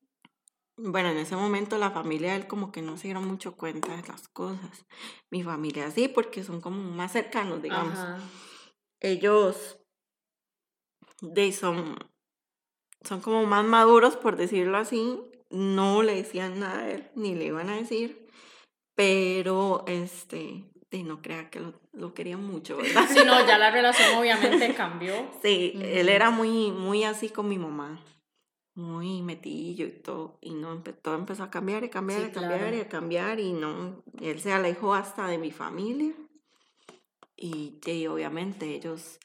[0.77, 3.97] Bueno, en ese momento la familia de él como que no se dieron mucho cuenta
[3.97, 4.87] de las cosas.
[5.31, 7.99] Mi familia sí, porque son como más cercanos, digamos.
[7.99, 8.19] Ajá.
[9.01, 9.81] Ellos
[11.21, 11.97] de, son,
[13.03, 15.21] son como más maduros, por decirlo así.
[15.51, 18.29] No le decían nada a él, ni le iban a decir.
[18.95, 23.07] Pero, este, de no crea que lo, lo querían mucho, ¿verdad?
[23.09, 25.15] Sí, no, ya la relación obviamente cambió.
[25.43, 28.03] Sí, él era muy, muy así con mi mamá,
[28.75, 32.61] muy metillo y todo, y no, todo empezó a cambiar y cambiar Sí, y cambiar
[32.61, 32.77] claro.
[32.77, 36.13] y a cambiar, y no, él se alejó hasta de mi familia,
[37.37, 39.19] y, y obviamente ellos,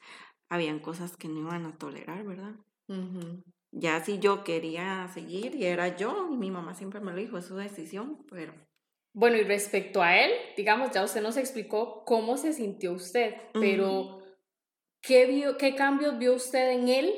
[0.48, 2.54] habían cosas que no iban a tolerar, ¿verdad?
[2.88, 3.42] Ujú.
[3.72, 7.38] Ya si yo quería seguir, y era yo, y mi mamá siempre me lo dijo,
[7.38, 8.52] es su decisión, pero
[9.14, 14.18] Bueno, y respecto a él, digamos, ya usted nos explicó cómo se sintió usted, pero
[15.00, 17.14] ¿qué, vio, ¿qué cambios vio usted en él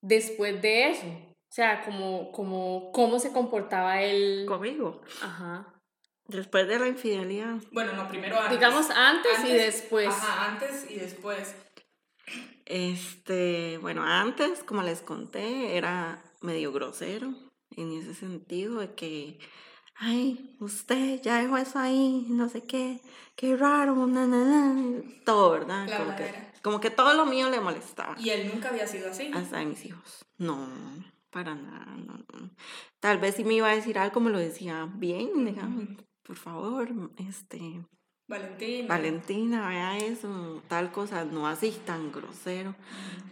[0.00, 1.06] después de eso?
[1.06, 4.46] O sea, como, como, cómo se comportaba él.
[4.48, 5.78] conmigo, Ajá.
[6.26, 8.52] después de la infidelidad, Bueno, no, primero antes.
[8.58, 10.08] Digamos antes, y Antes, después.
[10.08, 11.54] Ajá, antes y después.
[12.64, 17.34] Este, bueno, antes, como les conté, era medio grosero
[17.76, 19.38] en ese sentido de que,
[20.02, 23.00] ay, usted ya dejó eso ahí, no sé qué,
[23.36, 25.88] qué raro, na, na, na", todo, ¿verdad?
[25.88, 26.26] La Como que,
[26.62, 29.30] como que todo lo mío le molestaba, Y él nunca había sido así.
[29.32, 30.24] hasta de mis hijos.
[30.38, 30.68] No,
[31.30, 32.50] para nada, no, no.
[33.00, 35.84] Tal vez si me iba a decir algo, me lo decía bien, digamos,
[36.22, 36.88] por favor,
[37.18, 37.84] este,
[38.32, 38.88] Valentina.
[38.88, 42.74] Valentina, vea eso, tal cosa, no así tan grosero.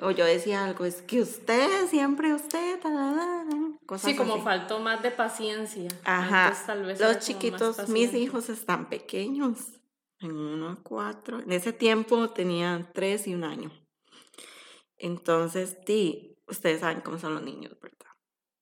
[0.01, 4.17] O yo decía algo, es que usted, siempre usted, ta, ta, ta, ta", cosas Sí,
[4.17, 4.43] como así.
[4.43, 5.89] faltó más de paciencia.
[6.05, 9.81] Ajá, Antes tal vez los chiquitos, mis hijos están pequeños,
[10.21, 11.41] en uno a cuatro.
[11.41, 13.71] En ese tiempo tenían tres y un año.
[14.99, 18.00] Entonces, sí, ustedes saben cómo son los niños, ¿verdad?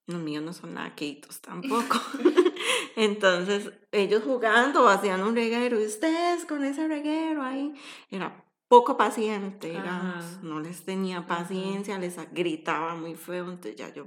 [0.09, 2.01] Los míos no son nada quietos tampoco.
[2.97, 7.75] Entonces, ellos jugando, hacían un reguero, y ustedes con ese reguero ahí,
[8.11, 10.41] era poco paciente, digamos, Ajá.
[10.43, 14.07] no les tenía paciencia, les gritaba muy feo, entonces ya yo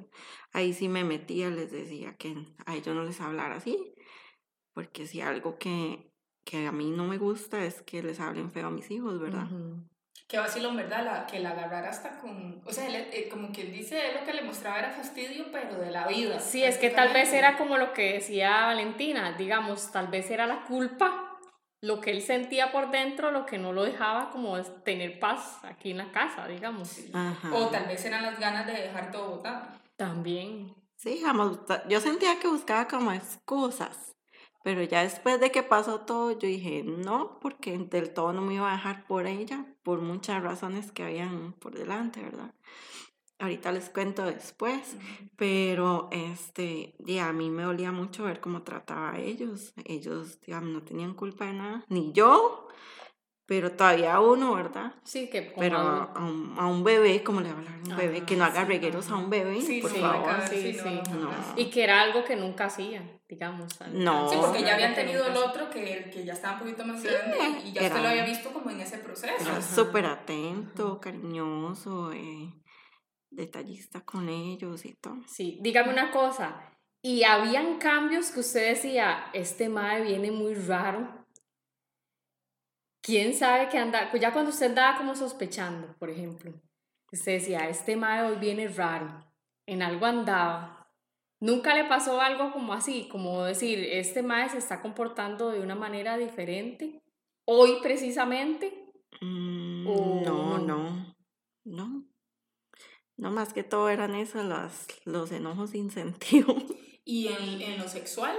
[0.53, 2.35] ahí sí me metía, les decía que
[2.65, 3.93] a ellos no les hablara así,
[4.73, 6.11] porque si algo que,
[6.43, 9.47] que a mí no me gusta es que les hablen feo a mis hijos, ¿verdad?
[10.31, 11.03] Qué vacilón, ¿verdad?
[11.03, 12.61] La, que la agarrara hasta con...
[12.65, 15.77] O sea, él, eh, como quien dice, él lo que le mostraba era fastidio, pero
[15.77, 16.39] de la vida.
[16.39, 20.47] Sí, es que tal vez era como lo que decía Valentina, digamos, tal vez era
[20.47, 21.37] la culpa,
[21.81, 25.59] lo que él sentía por dentro, lo que no lo dejaba como es tener paz
[25.63, 26.97] aquí en la casa, digamos.
[27.13, 27.53] Ajá.
[27.53, 29.63] O tal vez eran las ganas de dejar todo botado.
[29.97, 30.73] También.
[30.95, 31.21] Sí,
[31.67, 34.13] ta- yo sentía que buscaba como excusas,
[34.63, 38.55] pero ya después de que pasó todo, yo dije, no, porque del todo no me
[38.55, 42.53] iba a dejar por ella, por muchas razones que habían por delante, ¿verdad?
[43.39, 44.95] Ahorita les cuento después,
[45.35, 49.73] pero este, y a mí me dolía mucho ver cómo trataba a ellos.
[49.83, 52.67] Ellos, digamos, no tenían culpa de nada, ni yo,
[53.51, 54.93] pero todavía uno, ¿verdad?
[55.03, 58.19] Sí, que como Pero a, un, a un bebé, como le hablar a un bebé,
[58.19, 60.41] Ajá, que no haga sí, regueros a un bebé, Sí, por sí, favor.
[60.47, 61.29] sí, sí, no, No.
[61.57, 63.77] Y que era algo que nunca hacía, digamos.
[63.91, 64.29] No.
[64.29, 67.09] Sí, porque ya habían tenido el otro que, que ya estaba un poquito más Sí,
[67.09, 69.35] grande y ya usted era- lo había visto como en ese proceso.
[69.41, 72.53] Era súper atento, cariñoso, eh,
[73.31, 75.17] detallista con ellos y todo.
[75.27, 76.71] Sí, dígame una cosa.
[77.01, 81.20] ¿Y habían cambios que usted decía, este mae viene muy raro?
[83.01, 84.09] ¿Quién sabe que anda?
[84.11, 86.53] Pues ya cuando usted andaba como sospechando, por ejemplo,
[87.11, 89.25] usted decía, este mae hoy viene raro,
[89.65, 90.87] en algo andaba.
[91.39, 93.07] ¿Nunca le pasó algo como así?
[93.09, 97.01] Como decir, este mae se está comportando de una manera diferente.
[97.45, 98.91] Hoy precisamente.
[99.19, 100.57] Mm, O no.
[100.59, 101.15] no,
[101.65, 102.05] no.
[103.17, 106.55] No más que todo eran esos los, los enojos sin sentido.
[107.03, 108.37] ¿Y en, en lo sexual?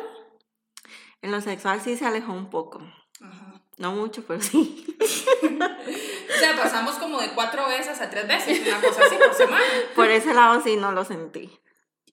[1.21, 2.81] En lo sexual sí se alejó un poco.
[3.21, 3.62] Ajá.
[3.79, 4.87] No mucho, pero sí.
[5.01, 9.65] O sea, pasamos como de cuatro veces a tres veces, una cosa así por semana.
[9.95, 11.51] Por ese lado sí no lo sentí.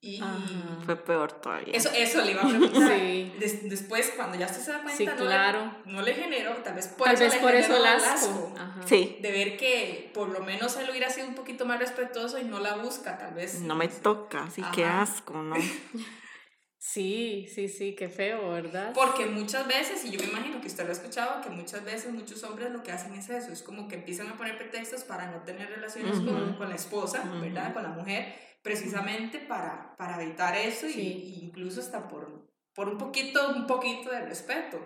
[0.02, 0.38] Y Ajá.
[0.86, 1.74] Fue peor todavía.
[1.76, 2.90] eso, eso le iba a preguntar.
[2.98, 3.34] Sí.
[3.38, 5.74] Des- después, cuando ya usted se da cuenta, Sí, no, claro.
[5.86, 8.54] le, no le generó, tal vez por Tal eso vez le por eso el asco.
[8.58, 8.82] Ajá.
[8.88, 12.46] Sí, De ver que por lo menos él hubiera sido un poquito más respetuoso y
[12.46, 13.60] no la busca, tal vez.
[13.60, 15.56] no me toca, así que asco, ¿no?
[16.82, 18.94] Sí, sí, sí, qué feo, ¿verdad?
[18.96, 22.12] Porque muchas veces, y yo me imagino que usted lo ha escuchado, que muchas veces
[22.14, 25.30] muchos hombres lo que hacen es eso, es como que empiezan a poner pretextos para
[25.30, 27.74] no tener relaciones con, con la esposa, ¿verdad?
[27.74, 31.02] Con la mujer, precisamente para, para evitar eso y- Sí.
[31.42, 34.80] y incluso hasta por, por un poquito, un poquito de respeto.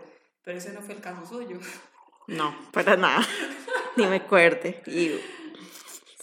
[0.44, 1.60] Pero ese no fue el caso suyo.
[2.26, 3.22] No, para nada.
[3.98, 4.82] Ni me acuerde.
[4.88, 5.12] Y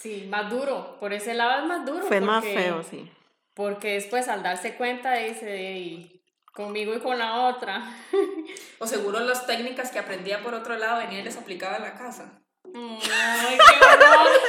[0.01, 0.99] Sí, más duro.
[0.99, 2.05] Por ese lado es más duro.
[2.07, 3.09] fue más feo, sí.
[3.55, 6.21] Porque después al darse cuenta dice, "Ey,
[6.53, 7.83] conmigo y con la otra.
[8.83, 11.95] O seguro las técnicas que aprendía por otro lado venía y les aplicaba en la
[11.99, 12.41] casa.
[12.75, 14.29] Ay, qué horror.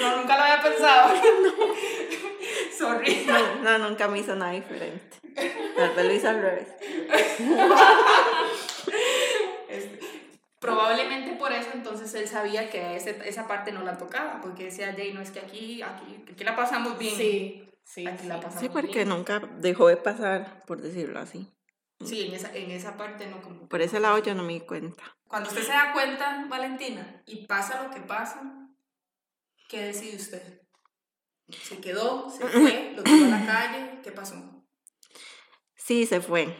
[0.00, 1.14] No, nunca lo había pensado.
[2.78, 3.26] Sorry.
[3.26, 5.16] No, no, nunca me hizo nada diferente.
[5.76, 6.68] Tal vez lo hice al revés.
[9.68, 10.00] Este,
[10.60, 14.92] probablemente por eso entonces él sabía que ese- esa parte no la tocaba, porque decía,
[14.96, 17.14] Jay, no es que aquí, aquí, aquí la pasamos bien.
[17.14, 18.06] Sí, sí.
[18.06, 18.40] Aquí la sí.
[18.42, 19.08] pasamos Sí, porque bien.
[19.08, 21.52] nunca dejó de pasar, por decirlo así.
[22.04, 23.68] Sí, en esa, en esa parte no como...
[23.68, 25.02] Por ese lado yo no me di cuenta.
[25.26, 28.40] Cuando usted se da cuenta, Valentina, y pasa lo que pasa,
[29.68, 30.62] ¿qué decide usted?
[31.48, 32.30] ¿Se quedó?
[32.30, 32.92] ¿Se fue?
[32.94, 34.00] ¿Lo tiró a la calle?
[34.04, 34.64] ¿Qué pasó?
[35.74, 36.54] Sí, se fue.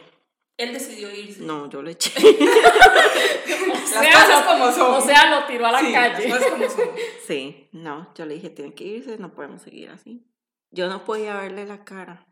[0.59, 1.41] Él decidió irse.
[1.41, 2.11] No, yo le eché.
[2.19, 4.93] Las sea, cosas lo- como son.
[4.95, 6.27] O sea, lo tiró a la Sí, calle.
[6.27, 6.89] Las cosas como son.
[7.27, 10.25] Sí, no, yo le dije, tiene que irse, no podemos seguir así.
[10.71, 12.27] Yo no podía verle la cara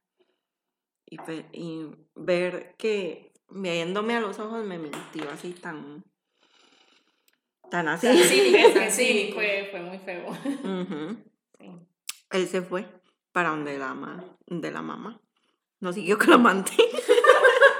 [1.05, 1.85] y, ve- y
[2.15, 6.03] ver que viéndome a los ojos me mintió así tan,
[7.71, 8.07] tan así.
[8.07, 9.35] Tan cínico, tan Sí, cínico.
[9.35, 10.27] fue, fue muy feo.
[10.29, 11.17] Ujú.
[11.59, 11.71] Sí.
[12.31, 12.85] Él se fue
[13.31, 15.21] para donde la, ma- de la mamá.
[15.79, 16.73] No siguió con la amante.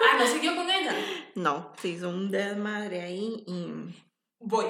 [0.02, 0.94] Ah, ¿no siguió con ella?
[1.36, 3.74] No, se hizo un desmadre ahí y
[4.40, 4.66] Voy.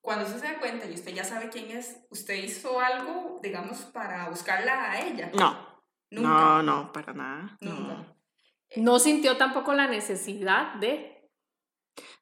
[0.00, 3.78] Cuando usted se da cuenta y usted ya sabe quién es, ¿usted hizo algo, digamos,
[3.80, 5.30] para buscarla a ella?
[5.34, 5.68] no,
[6.10, 6.28] Nunca.
[6.28, 7.58] no, no, para nada.
[7.60, 7.72] No.
[7.72, 8.14] Nunca.
[8.76, 11.30] No sintió tampoco la necesidad de.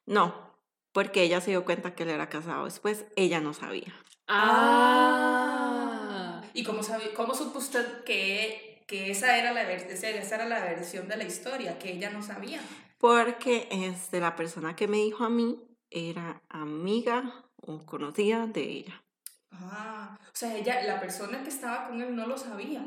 [0.05, 0.47] no,
[0.91, 2.65] porque ella se dio cuenta que él era casado.
[2.65, 3.93] Después ella no sabía.
[5.07, 6.41] Ah.
[6.53, 11.07] ¿Y cómo, sabe, cómo supo usted que, que esa, era la, esa era la versión
[11.07, 12.61] de la historia, que ella no sabía?
[12.97, 19.03] Porque este, la persona que me dijo a mí era amiga o conocida de ella.
[19.51, 22.83] Ah, o sea, ella, la persona que estaba con él no lo sabía.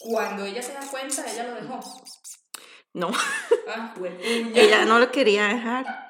[0.00, 1.80] Cuando ella se da cuenta, ella lo dejó.
[2.92, 3.12] No,
[3.68, 3.94] Ah,
[4.54, 6.09] ella no lo quería dejar.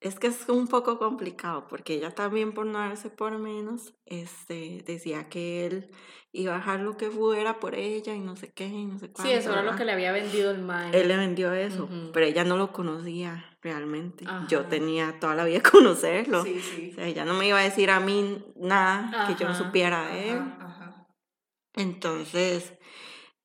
[0.00, 4.82] Es que es un poco complicado porque ella también por no darse por menos, este,
[4.86, 5.90] decía que él
[6.32, 9.10] iba a dejar lo que fuera por ella y no sé qué, y no sé
[9.10, 9.22] cuánto.
[9.22, 10.90] Sí, eso era lo que le había vendido el mae.
[10.92, 14.26] Él le vendió eso, pero ella no lo conocía realmente.
[14.48, 16.42] Yo tenía toda la vida conocerlo.
[16.44, 16.90] Sí, sí.
[16.92, 20.08] O sea, ella no me iba a decir a mí nada que yo no supiera
[20.08, 20.38] de él.
[20.60, 21.06] Ajá.
[21.74, 22.74] Entonces,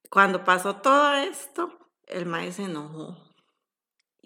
[0.09, 3.30] cuando pasó todo esto, el maestro se enojó.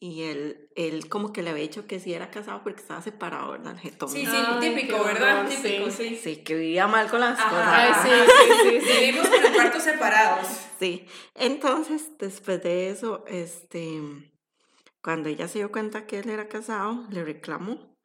[0.08, 3.54] Y él, él como que le había dicho que sí era casado porque estaba separado,
[3.54, 3.74] ¿verdad?
[3.74, 4.08] El jetón.
[4.08, 5.40] Sí, sí, Ay, típico, ¿verdad?
[5.40, 6.10] horror, Típico, sí.
[6.10, 6.16] sí.
[6.22, 7.50] Sí, que vivía mal con las Ajá.
[7.50, 8.06] cosas.
[8.06, 9.00] Ay, sí, sí, sí, sí.
[9.06, 10.48] Vivimos en cuartos separados.
[10.80, 14.00] Sí, entonces después de eso, este,
[15.02, 17.98] cuando ella se dio cuenta que él era casado, le reclamó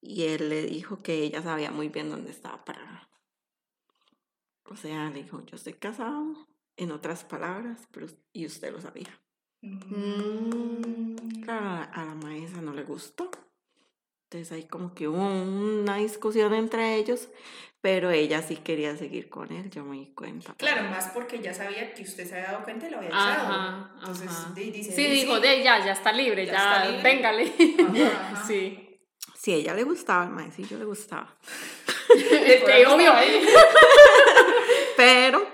[0.00, 3.08] y él le dijo que ella sabía muy bien dónde estaba parada.
[4.66, 9.20] O sea, le dijo, yo estoy casado, en otras palabras, pero y usted lo sabía.
[9.62, 10.63] Mm.
[11.94, 13.30] A la, maestra no le gustó.
[14.30, 17.28] Entonces ahí como que hubo una discusión entre ellos,
[17.80, 20.54] pero ella sí quería seguir con él, yo me di cuenta.
[20.54, 23.88] Claro, más porque ya sabía que usted se había dado cuenta y lo había echado.
[24.00, 24.52] Entonces, ajá.
[24.54, 27.02] di- dice, Sí, di, dijo, de ya, ya está libre, Ya ya, está libre.
[27.02, 27.52] véngale.
[27.78, 28.46] Ajá, ajá.
[28.46, 28.98] Sí.
[29.36, 31.36] Si a ella le gustaba, el maecillo le gustaba.
[32.14, 33.12] Este, obvio.
[34.96, 35.46] Pero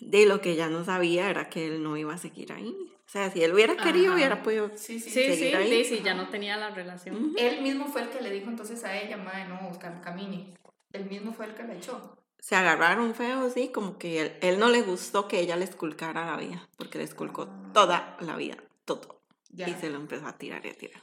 [0.00, 2.91] de lo que ella no sabía era que él no iba a seguir ahí.
[3.12, 4.14] O sea, si él hubiera querido, Ajá.
[4.14, 4.70] hubiera podido.
[4.74, 5.84] Sí, sí, Sí, sí, ahí.
[5.84, 7.34] sí, sí, ya no tenía la relación.
[7.36, 10.54] Él mismo fue el que le dijo entonces a ella, madre, no, cam- camine.
[10.94, 12.16] Él mismo fue el que la echó.
[12.38, 16.24] se agarraron feo, sí, como que él, él no le gustó que ella le esculcara
[16.24, 19.20] la vida, porque le esculcó toda la vida, todo.
[19.50, 19.68] Ya.
[19.68, 21.02] Y se lo empezó a tirar y a tirar.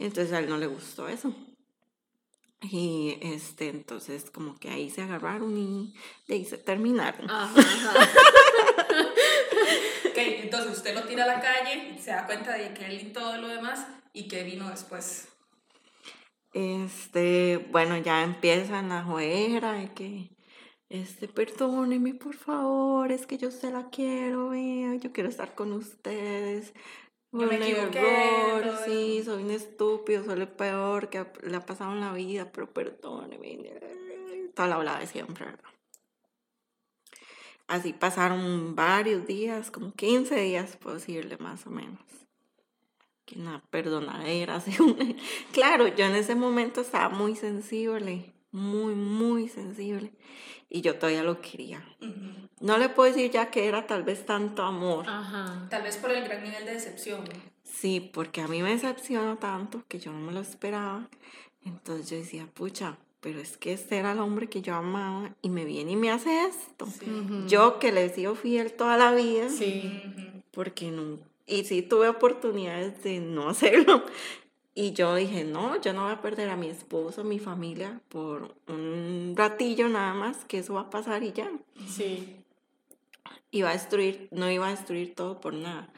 [0.00, 1.32] Entonces a él no le gustó eso.
[2.60, 5.94] Y este, entonces como que ahí se agarraron y
[6.26, 7.30] de ahí se terminaron.
[7.30, 8.08] Ajá, ajá.
[10.14, 13.12] Ok, entonces usted lo tira a la calle, se da cuenta de que él y
[13.12, 15.26] todo lo demás, y qué vino después.
[16.52, 20.30] Este, bueno, ya empieza la joera de que,
[20.88, 25.72] este, perdóneme por favor, es que yo se la quiero, vea, yo quiero estar con
[25.72, 26.72] ustedes.
[27.32, 31.92] Yo me equivoqué, error, sí, soy un estúpido, soy lo peor que le ha pasado
[31.92, 33.68] en la vida, pero perdóneme.
[34.54, 35.73] Toda la hablada de siempre, ¿verdad?
[37.66, 42.00] Así pasaron varios días, como 15 días, puedo decirle más o menos.
[43.24, 44.62] Que una perdonadera,
[45.52, 50.12] Claro, yo en ese momento estaba muy sensible, muy, muy sensible.
[50.68, 51.82] Y yo todavía lo quería.
[52.60, 55.08] No le puedo decir ya que era tal vez tanto amor.
[55.08, 55.66] Ajá.
[55.70, 57.24] Tal vez por el gran nivel de decepción.
[57.62, 61.08] Sí, porque a mí me decepcionó tanto que yo no me lo esperaba.
[61.64, 65.48] Entonces yo decía, pucha, pero es que este era el hombre que yo amaba y
[65.48, 66.86] me viene y me hace esto.
[66.86, 67.06] Sí.
[67.48, 70.02] Yo que le he sido fiel toda la vida, Sí.
[70.50, 74.04] Porque no, y sí tuve oportunidades de no hacerlo.
[74.74, 77.98] Y yo dije, no, yo no voy a perder a mi esposo, a mi familia
[78.10, 81.50] por un ratillo nada más, que eso va a pasar y ya.
[81.88, 82.36] Sí.
[83.50, 85.90] iba a destruir, no iba a destruir todo por nada.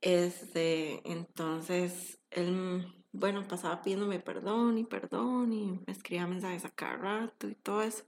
[0.00, 6.96] Este, entonces, él, bueno, pasaba pidiéndome perdón y perdón y me escribía mensajes a cada
[6.96, 8.04] rato y todo eso.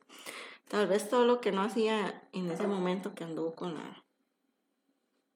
[0.68, 4.02] Tal vez todo lo que no hacía en ese momento que anduvo con la,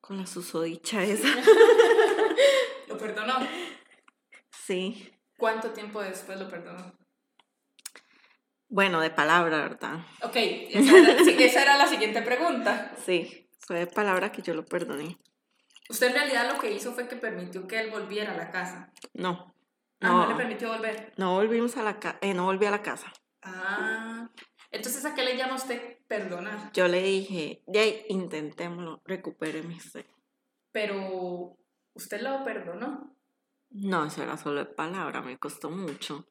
[0.00, 1.28] con la susodicha esa.
[2.88, 3.34] ¿Lo perdonó?
[4.50, 5.12] Sí.
[5.36, 6.92] ¿Cuánto tiempo después lo perdonó?
[8.70, 10.00] Bueno, de palabra, ¿verdad?
[10.22, 12.94] Ok, esa era, sí, esa era la siguiente pregunta.
[13.04, 15.18] Sí, fue de palabra que yo lo perdoné.
[15.88, 18.90] Usted en realidad lo que hizo fue que permitió que él volviera a la casa.
[19.14, 19.54] No.
[20.00, 21.12] Ah, no, No, le permitió volver.
[21.16, 23.12] no volvimos a la casa, no volví a la casa.
[23.42, 24.30] Ah,
[24.70, 26.72] entonces ¿a qué le llama usted perdonar?
[26.72, 30.06] Yo le dije, ahí, intentémoslo, recupéreme usted.
[30.72, 31.56] Pero
[31.94, 33.16] usted lo perdonó.
[33.70, 36.26] No, eso era solo de palabra, me costó mucho.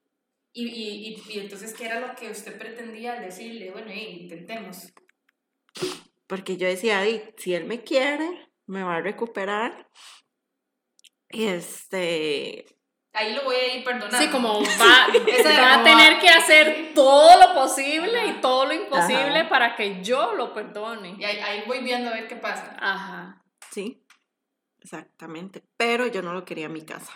[0.53, 3.71] Y, y, y, y entonces, ¿qué era lo que usted pretendía al decirle?
[3.71, 4.91] Bueno, hey, intentemos.
[6.25, 9.89] Porque yo decía, "Di, si él me quiere, me va a recuperar.
[11.29, 12.65] Y este,
[13.19, 14.17] Ahí lo voy a ir perdonando.
[14.19, 15.07] Sí, como va,
[15.63, 19.49] va a tener que hacer todo lo posible y todo lo imposible Ajá.
[19.49, 21.15] para que yo lo perdone.
[21.17, 22.77] Y ahí, ahí voy viendo a ver qué pasa.
[22.79, 23.41] Ajá.
[23.71, 24.03] sí,
[24.79, 25.63] exactamente.
[25.77, 27.11] Pero yo no lo quería en mi casa.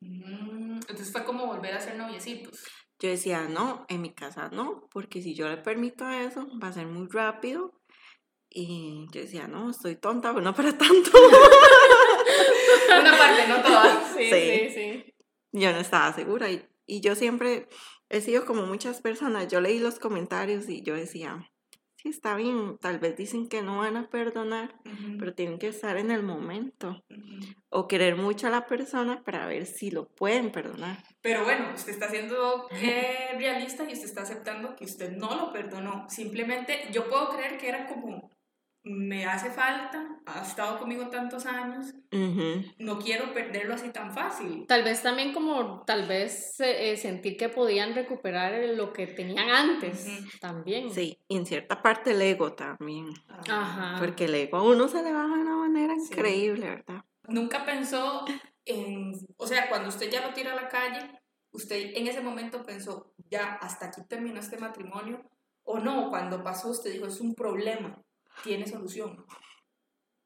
[0.00, 2.64] Mm, Entonces fue como volver a ser noviecitos.
[3.00, 6.72] Yo decía, no, en mi casa no, porque si yo le permito eso, va a
[6.72, 7.72] ser muy rápido.
[8.50, 11.10] Y yo decía, no, estoy tonta, pero no para tanto.
[13.00, 14.02] Una parte, no toda.
[14.16, 14.30] Sí, Sí.
[14.30, 15.14] sí, sí.
[15.52, 16.50] Yo no estaba segura.
[16.50, 17.68] Y, y yo siempre
[18.08, 19.48] he sido como muchas personas.
[19.48, 21.50] Yo leí los comentarios y yo decía,
[21.96, 24.74] sí, está bien, tal vez dicen que no van a perdonar,
[25.18, 27.04] pero tienen que estar en el momento.
[27.70, 31.02] O querer mucho a la persona para ver si lo pueden perdonar.
[31.20, 35.52] Pero bueno, usted está siendo eh, realista y usted está aceptando que usted no lo
[35.52, 36.06] perdonó.
[36.08, 38.30] Simplemente yo puedo creer que era como,
[38.88, 41.94] me hace falta, ha estado conmigo tantos años,
[42.78, 44.64] no quiero perderlo así tan fácil.
[44.66, 50.08] Tal vez también como, tal vez eh, sentir que podían recuperar lo que tenían antes,
[50.40, 50.90] también.
[50.90, 53.08] Sí, y en cierta parte el ego también.
[53.48, 53.96] Ajá.
[53.98, 56.12] Porque el ego a uno se le baja de una manera Sí.
[56.12, 57.04] increíble, ¿verdad?
[57.28, 58.24] Nunca pensó
[58.64, 61.10] en, o sea, cuando usted ya lo tira a la calle,
[61.52, 65.22] usted en ese momento pensó, ya, hasta aquí terminó este matrimonio,
[65.62, 68.02] o no, cuando pasó usted dijo, es un problema,
[68.42, 69.24] tiene solución.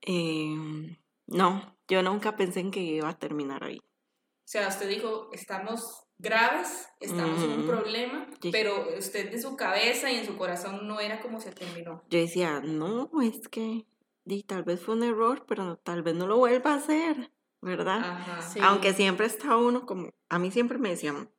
[0.00, 0.96] Em,
[1.26, 3.78] no, yo nunca pensé en que iba a terminar ahí.
[3.78, 8.50] O sea, usted dijo, estamos graves, estamos en un problema, Sí.
[8.50, 12.02] pero usted de su cabeza y en su corazón no era como se terminó.
[12.10, 13.86] Yo decía, no, es que
[14.24, 17.32] di, tal vez fue un error, pero no- tal vez no lo vuelva a hacer,
[17.60, 18.00] ¿verdad?
[18.04, 18.42] Ajá.
[18.42, 18.58] Sí.
[18.62, 21.30] Aunque siempre está uno como, a mí siempre me decían,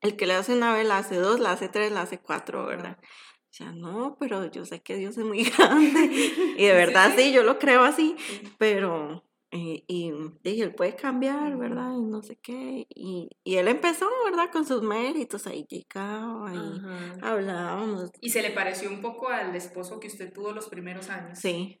[0.00, 2.66] el que le hace una vez la hace dos, la hace tres, la hace cuatro,
[2.66, 2.98] ¿verdad?
[3.54, 6.10] O sea, no, pero yo sé que Dios es muy grande
[6.58, 7.32] y de verdad sí.
[7.32, 8.40] yo lo creo así, Sí.
[8.58, 10.10] pero, eh, y
[10.42, 11.92] dije, él puede cambiar, ¿verdad?
[11.96, 14.50] Y no sé qué, y, y él empezó, ¿verdad?
[14.50, 17.16] Con sus méritos, ahí llegaba, y Ajá.
[17.22, 21.38] hablábamos, Y se le pareció un poco al esposo que usted tuvo los primeros años.
[21.38, 21.80] sí,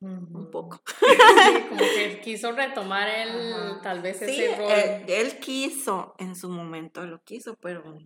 [0.00, 0.80] un poco.
[1.46, 3.80] Sí, como que quiso retomar él Ajá.
[3.80, 4.72] tal vez Sí, ese rol.
[4.72, 7.96] él, él quiso, en su momento lo quiso, pero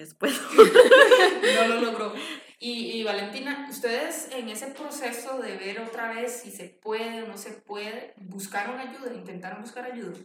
[0.00, 0.40] después.
[1.56, 2.14] no lo logró.
[2.58, 7.28] Y, y, Valentina, ustedes en ese proceso de ver otra vez si se puede o
[7.28, 9.12] no se puede, ¿buscaron ayuda?
[9.14, 10.16] ¿Intentaron buscar ayuda?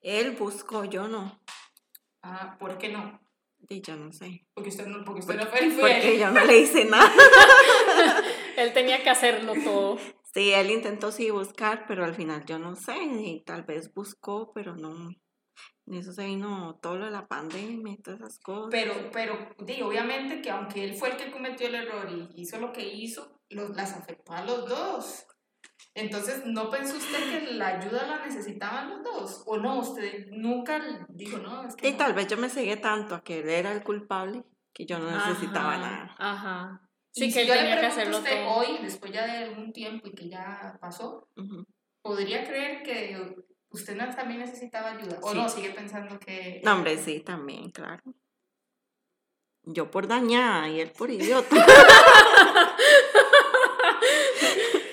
[0.00, 1.38] Él buscó, yo no.
[2.22, 3.20] Ah, ¿por qué no?
[3.68, 4.46] Y yo no sé.
[4.54, 7.12] Porque usted no, porque usted no fue Porque yo no le hice nada.
[8.56, 9.98] él tenía que hacerlo todo.
[10.32, 14.52] Sí, él intentó sí buscar, pero al final yo no sé, y tal vez buscó,
[14.54, 15.10] pero no,
[15.86, 18.68] eso se vino todo lo de la pandemia y todas esas cosas.
[18.70, 22.58] Pero, pero, digo, obviamente que aunque él fue el que cometió el error y hizo
[22.58, 25.26] lo que hizo, los, las afectó a los dos.
[25.94, 29.42] Entonces, ¿no pensó usted que la ayuda la necesitaban los dos?
[29.46, 29.80] ¿O no?
[29.80, 31.66] ¿Usted nunca dijo, no?
[31.66, 34.44] Es que y tal vez yo me seguí tanto a que él era el culpable
[34.72, 36.16] que yo no necesitaba ajá, nada.
[36.18, 36.90] Ajá.
[37.10, 38.54] Sí, que si él tenía que hacerlo usted todo.
[38.54, 41.28] hoy, después ya de algún tiempo y que ya pasó,
[42.00, 43.34] ¿podría creer que
[43.70, 45.18] usted no, también necesitaba ayuda?
[45.22, 45.48] ¿O no?
[45.48, 46.60] ¿Sigue pensando que...?
[46.64, 48.02] No, hombre, sí, también, claro.
[49.64, 51.66] Yo por dañada y él por idiota.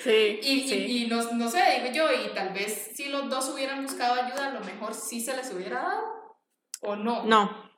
[0.03, 3.49] sí, y, y, y no, no, sé, digo yo, y tal vez si los dos
[3.49, 6.37] hubieran buscado ayuda, a lo mejor sí se les hubiera dado,
[6.81, 7.23] ¿o no?
[7.25, 7.71] No,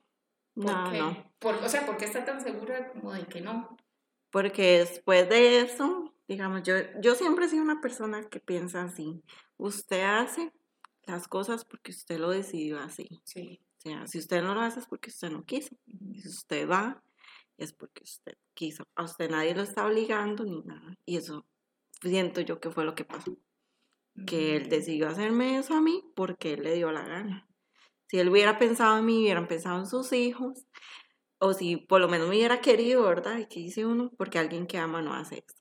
[0.56, 1.32] no, no.
[1.40, 3.78] Por, o sea, ¿por qué está tan segura como de que no?
[4.32, 9.24] Porque después de eso, digamos, yo, yo siempre he sido una persona que piensa así.
[9.58, 10.52] Usted hace
[11.08, 13.08] las cosas porque usted lo decidió así.
[13.24, 13.60] Sí.
[13.78, 15.76] O sea, si usted no lo hace es porque usted no quiso.
[15.86, 17.04] Y si usted va,
[17.58, 18.88] es porque usted quiso.
[18.96, 20.98] A usted nadie lo está obligando ni nada.
[21.06, 21.46] Y eso
[22.02, 23.38] siento yo que fue lo que pasó.
[24.26, 27.48] Que él decidió hacerme eso a mí porque él le dio la gana.
[28.08, 30.66] Si él hubiera pensado en mí, hubieran pensado en sus hijos,
[31.40, 33.38] o si por lo menos me hubiera querido, ¿verdad?
[33.38, 34.12] ¿Y qué dice uno?
[34.18, 35.58] Porque alguien que ama no hace eso.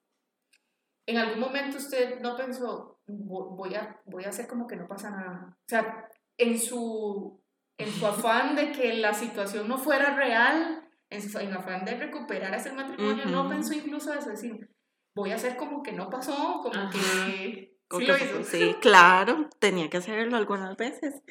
[1.06, 5.10] ¿En algún momento usted no pensó, voy a, voy a hacer como que no pasa
[5.10, 5.56] nada?
[5.58, 7.42] O sea, en su,
[7.78, 11.96] en su afán de que la situación no fuera real, en su en afán de
[11.96, 14.70] recuperar ese matrimonio, no pensó incluso eso, decir,
[15.14, 17.72] voy a hacer como que no pasó, como que...
[17.88, 18.42] Sí, lo hizo.
[18.42, 21.22] sí, claro, tenía que hacerlo algunas veces,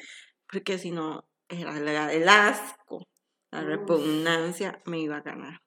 [0.50, 3.06] porque si no, era el asco
[3.50, 5.62] la repugnancia me iba a ganar.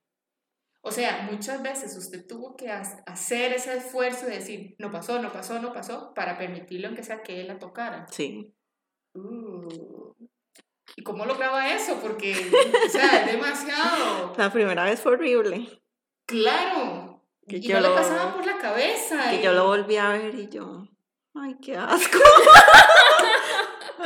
[0.82, 5.32] O sea, muchas veces usted tuvo que hacer ese esfuerzo de decir, no pasó, no
[5.32, 8.08] pasó, no pasó, para permitirle aunque sea que él la tocara.
[8.10, 8.54] Sí.
[9.14, 10.14] Uh.
[10.96, 12.00] ¿Y cómo lograba eso?
[12.02, 14.34] Porque, o sea, es demasiado.
[14.38, 15.82] La primera vez fue horrible.
[16.26, 17.26] Claro.
[17.48, 19.32] Que y yo no lo, le pasaba por la cabeza.
[19.32, 20.88] Que yo lo volví a ver y yo,
[21.36, 22.18] ay, qué asco.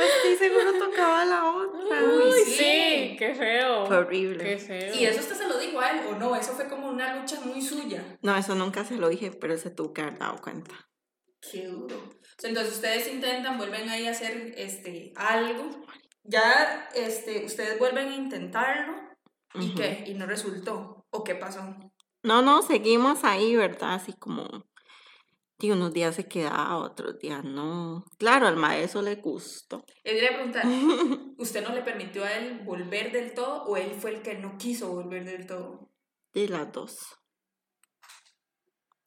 [0.00, 2.02] Estoy seguro tocaba la otra.
[2.02, 3.16] Uy, sí.
[3.18, 3.86] qué feo.
[3.86, 4.44] Fue horrible.
[4.44, 4.94] Qué feo.
[4.94, 6.34] ¿Y eso usted se lo dijo a él o no?
[6.34, 8.18] Eso fue como una lucha muy suya.
[8.22, 10.74] No, eso nunca se lo dije, pero se tuvo que haber dado cuenta.
[11.40, 11.96] Qué duro.
[12.42, 15.84] Entonces ustedes intentan, vuelven ahí a hacer este, algo.
[16.24, 18.94] Ya este, ustedes vuelven a intentarlo.
[19.54, 20.04] ¿Y qué?
[20.06, 21.06] ¿Y no resultó?
[21.10, 21.76] ¿O qué pasó?
[22.22, 23.94] No, no, seguimos ahí, ¿verdad?
[23.94, 24.66] Así como
[25.58, 28.04] y unos días se quedaba, otros días no.
[28.18, 29.84] Claro, al maestro le gustó.
[30.02, 30.64] Le quería preguntar,
[31.38, 34.58] ¿usted no le permitió a él volver del todo o él fue el que no
[34.58, 35.90] quiso volver del todo?
[36.32, 36.98] De las dos.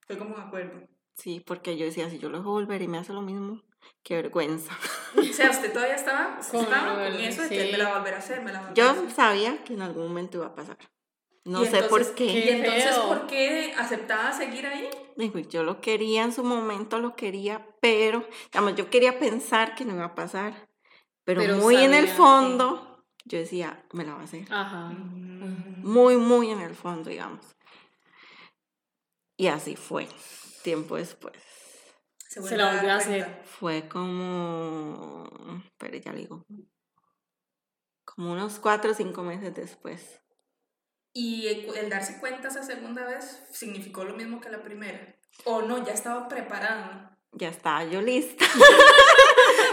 [0.07, 0.87] Fue como un acuerdo.
[1.15, 3.61] Sí, porque yo decía, si yo lo dejo volver y me hace lo mismo,
[4.03, 4.71] qué vergüenza.
[5.17, 6.65] O sea, usted todavía estaba, con,
[7.15, 8.89] eso de que me la va a volver a hacer, me la va a Yo
[8.89, 9.11] hacer.
[9.11, 10.77] sabía que en algún momento iba a pasar.
[11.43, 12.25] No sé por qué.
[12.25, 14.89] ¿Y entonces por qué aceptaba seguir ahí?
[15.49, 19.95] Yo lo quería en su momento, lo quería, pero, digamos, yo quería pensar que no
[19.95, 20.69] iba a pasar,
[21.23, 24.45] pero, muy en el fondo, yo decía, me la va a hacer.
[24.51, 24.89] Ajá.
[24.89, 27.45] Muy, muy en el fondo, digamos.
[29.35, 30.07] Y así fue,
[30.63, 31.35] tiempo después.
[32.17, 33.41] Se, la volvió a hacer.
[33.45, 35.29] Fue como,
[35.77, 36.45] pero ya digo,
[38.05, 40.21] como unos cuatro o cinco meses después.
[41.19, 45.15] ¿Y el darse cuenta esa segunda vez significó lo mismo que la primera?
[45.45, 45.83] ¿O no?
[45.83, 47.09] Ya estaba preparado.
[47.31, 48.45] Ya estaba yo lista.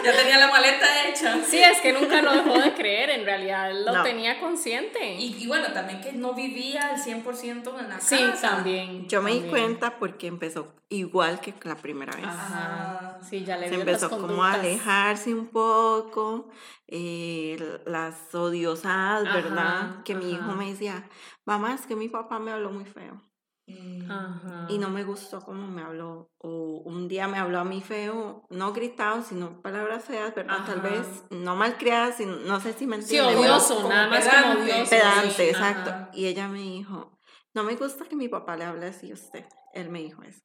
[0.04, 1.42] ya tenía la maleta hecha.
[1.44, 5.14] Sí, es que nunca lo dejó de creer, en realidad lo tenía consciente.
[5.14, 8.16] Y, bueno, también que no vivía al 100% en la casa.
[8.16, 9.08] Sí, también.
[9.08, 12.26] Yo me di cuenta porque empezó igual que la primera vez.
[12.26, 16.48] Ajá, sí, ya le Se empezó como a alejarse un poco,
[16.86, 20.02] eh, las odiosadas, ¿verdad?
[20.04, 21.08] Que mi hijo me decía,
[21.44, 23.20] mamá, es que mi papá me habló muy feo.
[23.66, 26.30] Y no me gustó cómo me habló.
[26.38, 30.66] O un día me habló a mí feo, no gritado, sino palabras feas, ¿verdad?
[30.66, 33.32] Tal vez no malcriadas, no sé si me entiende.
[33.32, 34.90] Sí, odioso, nada más como odioso.
[34.90, 36.10] Pedante, exacto.
[36.12, 37.18] Y ella me dijo,
[37.54, 39.46] no me gusta que mi papá le hable así a usted.
[39.72, 40.42] Él me dijo eso.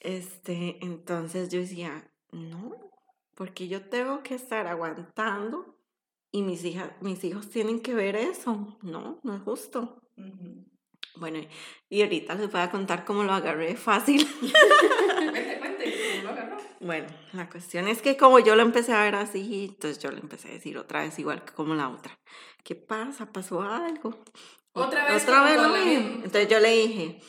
[0.00, 2.72] Este, entonces yo decía, no,
[3.34, 5.76] porque yo tengo que estar aguantando
[6.30, 8.78] y mis, hijas, mis hijos tienen que ver eso.
[8.82, 10.00] No, no es justo.
[11.16, 11.40] Bueno,
[11.88, 14.28] y ahorita les voy a contar cómo lo agarré fácil.
[14.40, 16.56] Cuente, cuente, ¿cómo lo agarró?
[16.80, 20.20] Bueno, la cuestión es que como yo lo empecé a ver así, entonces yo le
[20.20, 22.18] empecé a decir otra vez igual que como la otra.
[22.62, 23.26] ¿Qué pasa?
[23.32, 24.18] ¿Pasó algo?
[24.72, 26.16] Otra vez Otra vez lo mismo.
[26.16, 27.20] Entonces yo le dije,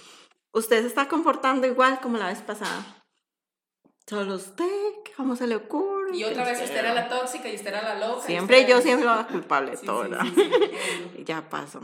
[0.52, 2.98] usted se está comportando igual como la vez pasada.
[4.06, 4.66] Solo usted,
[5.16, 6.16] ¿cómo se le ocurre?
[6.16, 8.26] Y otra vez usted era la tóxica y usted era la loca.
[8.26, 9.88] Siempre yo siempre la culpable de Sí,
[11.26, 11.82] ya pasó.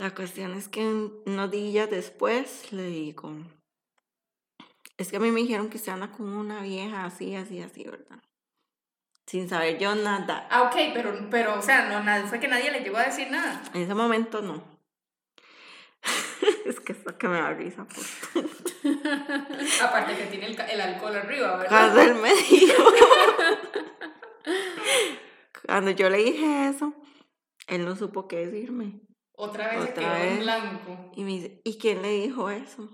[0.00, 0.80] La cuestión es que
[1.26, 3.34] unos días después le digo,
[4.96, 7.84] es que a mí me dijeron que usted anda con una vieja así, así, así,
[7.84, 8.22] ¿verdad?
[9.26, 10.48] Sin saber yo nada.
[10.50, 13.30] Ah, ok, pero, pero, o sea, no, nada, fue que nadie le llegó a decir
[13.30, 13.62] nada.
[13.74, 14.64] En ese momento no.
[16.64, 17.84] es que esto que me da risa.
[17.84, 18.82] Pues.
[19.82, 21.68] Aparte que tiene el alcohol arriba, ¿verdad?
[21.68, 22.84] Cuando él me dijo,
[25.66, 26.94] cuando yo le dije eso,
[27.66, 29.09] él no supo qué decirme.
[29.40, 31.10] Otra vez se Otra quedó en blanco.
[31.16, 32.88] Y me dice, ¿y quién le dijo eso?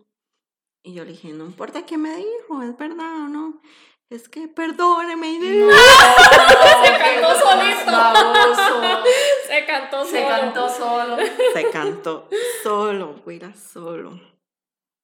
[0.84, 3.60] Y yo le dije, no importa quién me dijo, es verdad o no.
[4.08, 5.28] Es que perdóneme.
[5.32, 5.68] y de-
[6.84, 7.86] Se cantó solito.
[7.90, 9.02] Baboso.
[9.48, 10.28] Se cantó Se solo.
[10.28, 11.16] cantó solo.
[11.54, 12.28] Se cantó
[12.62, 14.20] solo, güera, solo.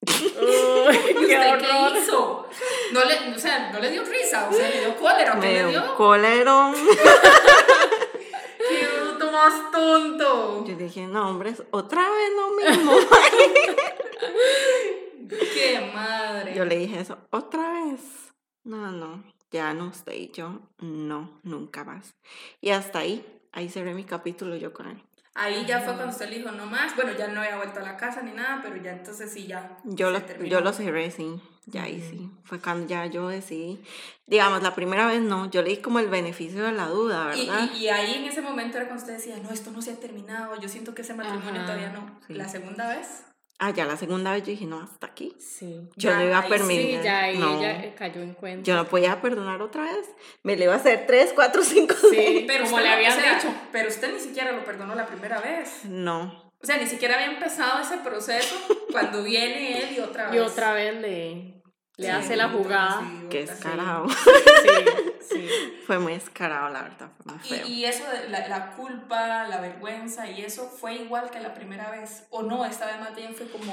[0.04, 2.46] Uy, ¿Y qué qué hizo?
[2.92, 5.62] No le, o sea, no le dio risa, o sea, le dio cólera, ¿qué Me
[5.62, 6.74] le dio colerón.
[9.32, 10.64] ¡Qué bruto más tonto!
[10.66, 12.92] Yo dije, no, hombre, otra vez lo mismo.
[15.28, 16.54] ¡Qué madre!
[16.54, 18.34] Yo le dije eso, otra vez.
[18.64, 22.14] No, no, ya no usted y yo, no, nunca más.
[22.60, 25.02] Y hasta ahí, ahí cerré mi capítulo yo con él.
[25.34, 26.94] Ahí ya fue cuando usted le dijo no más.
[26.94, 29.78] Bueno, ya no había vuelto a la casa ni nada, pero ya entonces sí, ya.
[29.84, 30.50] Yo lo, terminó.
[30.50, 32.30] yo lo cerré, sí, ya ahí sí.
[32.44, 33.82] Fue cuando ya yo decidí.
[34.26, 37.46] Digamos, la primera vez no, yo le di como el beneficio de la duda, Y,
[37.46, 37.70] ¿verdad?
[37.74, 39.96] y, y ahí en ese momento era cuando usted decía, no, esto no se ha
[40.00, 42.18] terminado, yo siento que ese matrimonio Ajá, todavía no.
[42.26, 42.34] sí.
[42.34, 43.24] La segunda vez,
[43.64, 45.36] Ah, ya la segunda vez yo dije, no, hasta aquí.
[45.38, 45.82] Sí.
[45.94, 46.98] Yo Ya, no iba a permitir.
[46.98, 48.64] Sí, ya ahí no, ella eh, cayó en cuenta.
[48.66, 50.10] yo no podía perdonar otra vez.
[50.42, 52.44] Me le iba a hacer tres, cuatro, cinco, Sí, seis.
[52.48, 53.54] pero como le habían o sea, dicho.
[53.70, 55.84] Pero usted ni siquiera lo perdonó la primera vez.
[55.84, 58.56] No, O sea, ni siquiera había empezado ese proceso
[58.90, 60.34] cuando viene él y otra vez.
[60.34, 61.61] Y otra vez le,
[61.98, 63.02] le Sí, hace la jugada.
[63.28, 63.50] vez.
[63.50, 64.08] escarado.
[64.08, 64.68] Sí,
[65.30, 65.48] sí.
[65.86, 67.66] Fue muy escarado, la verdad, fue muy feo.
[67.66, 71.52] Y, y eso de la, la culpa, la vergüenza y eso fue igual que la
[71.54, 72.24] primera vez.
[72.30, 73.72] O no, esta vez más bien fue como.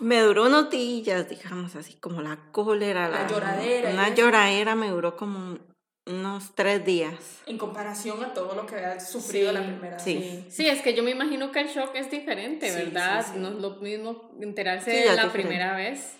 [0.00, 4.88] Me duró unos días, digamos, así como la cólera, La lloradera y Una lloradera me
[4.90, 5.58] duró como
[6.06, 7.14] unos tres días.
[7.46, 10.14] En comparación a todo lo que había sufrido Sí, la primera sí.
[10.18, 10.24] vez.
[10.24, 10.50] Sí.
[10.50, 13.24] Sí, es que yo me imagino que el shock es diferente, Sí, ¿verdad?
[13.24, 13.38] sí, sí.
[13.38, 15.38] No es lo mismo enterarse Sí, de la diferente.
[15.42, 16.16] primera vez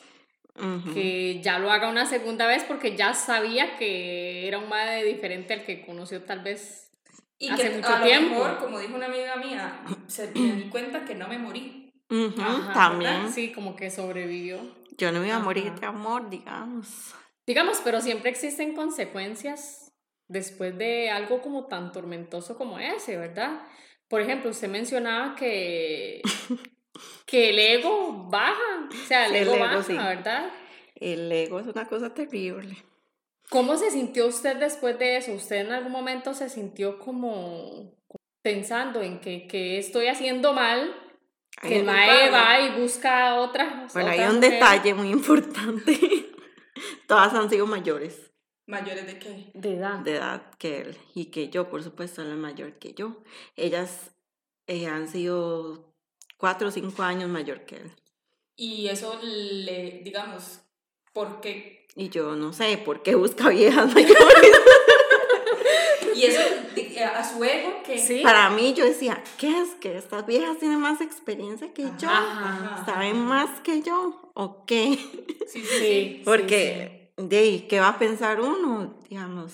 [0.56, 0.94] Ujú.
[0.94, 5.52] que ya lo haga una segunda vez porque ya sabía que era un madre diferente
[5.52, 6.90] al que conoció tal vez.
[7.38, 8.34] Y Hace que mucho a tiempo.
[8.34, 11.90] lo mejor, como dijo una amiga mía, se me di cuenta que no me morí.
[12.08, 13.32] Ujú, Ajá, también.
[13.32, 14.60] Sí, como que sobrevivió.
[14.96, 17.12] Yo no me iba a morir de amor, digamos.
[17.46, 19.92] Digamos, pero siempre existen consecuencias
[20.28, 23.60] después de algo como tan tormentoso como ese, ¿verdad?
[24.08, 26.22] Por ejemplo, usted mencionaba que,
[27.26, 29.96] que el ego baja, o sea, el Sí, el ego, ego, baja, sí.
[29.96, 30.50] ¿verdad?
[30.94, 32.76] El ego es una cosa terrible.
[33.50, 35.32] ¿Cómo se sintió usted después de eso?
[35.32, 37.92] ¿Usted en algún momento se sintió como
[38.42, 40.94] pensando en que, que estoy haciendo mal?
[41.60, 43.86] Que Hay el un- mae va y busca otra.
[43.92, 44.50] Bueno, hay un mujer.
[44.52, 45.98] detalle muy importante.
[47.06, 48.32] Todas han sido mayores
[48.66, 49.50] ¿Mayores de qué?
[49.52, 49.98] De edad.
[49.98, 53.22] de edad que él y que yo, por supuesto, él es mayor que yo.
[53.56, 54.10] Ellas
[54.66, 55.93] eh, han sido
[56.36, 57.92] cuatro o cinco años mayor que él.
[58.56, 60.60] Y eso le, digamos,
[61.12, 61.86] porque.
[61.96, 64.16] Y yo no sé por qué busca viejas mayores.
[66.14, 66.40] Y eso
[66.76, 67.98] di- a su ego que.
[67.98, 68.20] Sí.
[68.22, 69.70] Para mí yo decía, ¿qué es?
[69.80, 72.08] ¿Que estas viejas tienen más experiencia que yo?
[72.08, 72.84] Ajá.
[72.86, 74.30] ¿Saben más que yo?
[74.34, 74.96] ¿O qué?
[75.48, 75.78] Sí, sí, Sí.
[75.78, 76.22] sí.
[76.24, 78.98] Porque, de ahí, ¿qué va a pensar uno?
[79.08, 79.52] Digamos,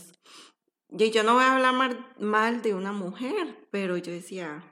[0.90, 4.62] y yo no voy a hablar mal, mal de una mujer, pero yo decía,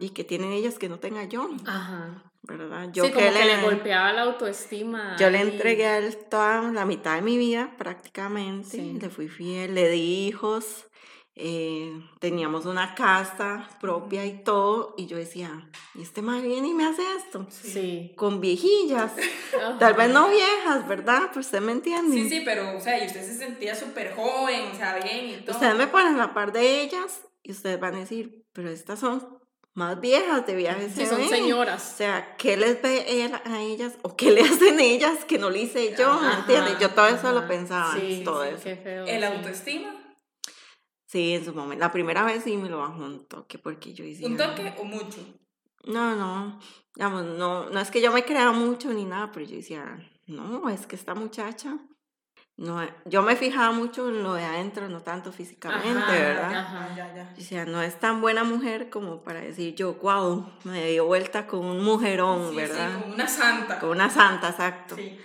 [0.00, 1.48] ¿y que tienen ellas que no tenga yo?
[1.66, 2.22] Ajá.
[2.42, 2.90] ¿Verdad?
[2.92, 5.16] Yo sí, como que le, le, golpeaba la autoestima.
[5.18, 5.48] yo le ahí.
[5.48, 8.98] entregué a él toda la mitad de mi vida prácticamente, Sí.
[9.00, 10.86] le fui fiel, le di hijos,
[11.34, 16.74] eh, teníamos una casa propia y todo, y yo decía, ¿y este más viene y
[16.74, 17.46] me hace esto?
[17.50, 18.12] Sí.
[18.16, 19.12] Con viejillas,
[19.58, 19.76] Ajá.
[19.80, 21.30] tal vez no viejas, ¿verdad?
[21.32, 22.14] Pues usted me entiende.
[22.14, 25.36] Sí, sí, pero, o sea, y usted se sentía súper joven, o sea, bien y
[25.44, 25.56] todo.
[25.56, 29.00] Ustedes me ponen a la par de ellas y ustedes van a decir, pero estas
[29.00, 29.35] son
[29.76, 30.92] más viejas de viajes.
[30.94, 31.82] Sí, son O señoras.
[31.82, 35.60] sea, ¿qué les ve él a ellas o qué le hacen ellas que no le
[35.60, 36.18] hice yo?
[36.20, 36.78] ¿Me Ajá, entiendes?
[36.80, 38.64] Yo todo eso lo pensaba, Sí, todo sí, eso.
[38.64, 39.24] qué feo, El sí.
[39.26, 40.02] autoestima.
[41.06, 41.84] Sí, en su momento.
[41.84, 44.26] La primera vez sí me lo bajó un toque, porque yo decía...
[44.26, 45.18] ¿Un toque o mucho?
[45.84, 46.58] No, no,
[46.94, 50.68] digamos, no, no es que yo me crea mucho ni nada, pero yo decía, no,
[50.68, 51.78] es que esta muchacha,
[52.58, 56.54] no, yo me fijaba mucho en lo de adentro, no tanto físicamente, Ajá, ¿verdad?
[56.54, 56.94] ajá.
[56.96, 57.34] Ya, ya.
[57.36, 61.46] O sea, no es tan buena mujer como para decir yo, wow, me dio vuelta
[61.46, 62.88] con un mujerón, Sí, ¿verdad?
[62.96, 63.78] Sí, como una santa.
[63.78, 64.96] Con una santa, exacto.
[64.96, 65.18] Sí.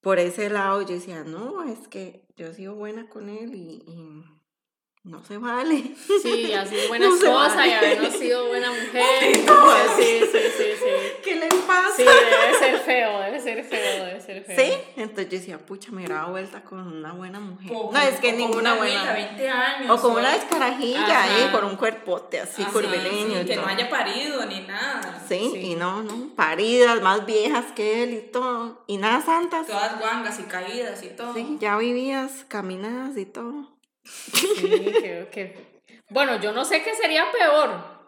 [0.00, 3.82] Por ese lado yo decía, no, es que yo he sido buena con él y,
[3.86, 4.24] y
[5.04, 5.94] no se vale.
[6.22, 7.96] Sí, ha sido buena No se esposa y vale.
[7.96, 9.38] haber sido buena mujer.
[9.98, 10.90] Sí, sí, sí, sí.
[11.24, 11.88] ¿Qué le pasa?
[11.96, 14.56] Sí, debe ser feo, debe ser feo, debe ser feo.
[14.56, 17.72] Sí, entonces yo decía, pucha, me dado vuelta con una buena mujer.
[17.74, 19.00] O no, es que ninguna una buena.
[19.10, 19.90] abuela, 20 años.
[19.90, 21.52] O con una descarajilla ahí, Ajá.
[21.52, 23.64] con un cuerpote así, Ajá, curvilíneo sí, que todo.
[23.66, 25.22] no haya parido ni nada.
[25.28, 25.60] Sí, Sí.
[25.72, 28.84] y no, no, paridas, más viejas que él y todo.
[28.86, 29.66] Y nada santas.
[29.66, 31.34] Todas guangas y caídas y todo.
[31.34, 33.68] Sí, ya vivías, caminadas y todo.
[34.34, 34.54] Sí,
[35.02, 35.68] que- que-
[36.10, 37.98] Bueno, yo no sé qué sería peor.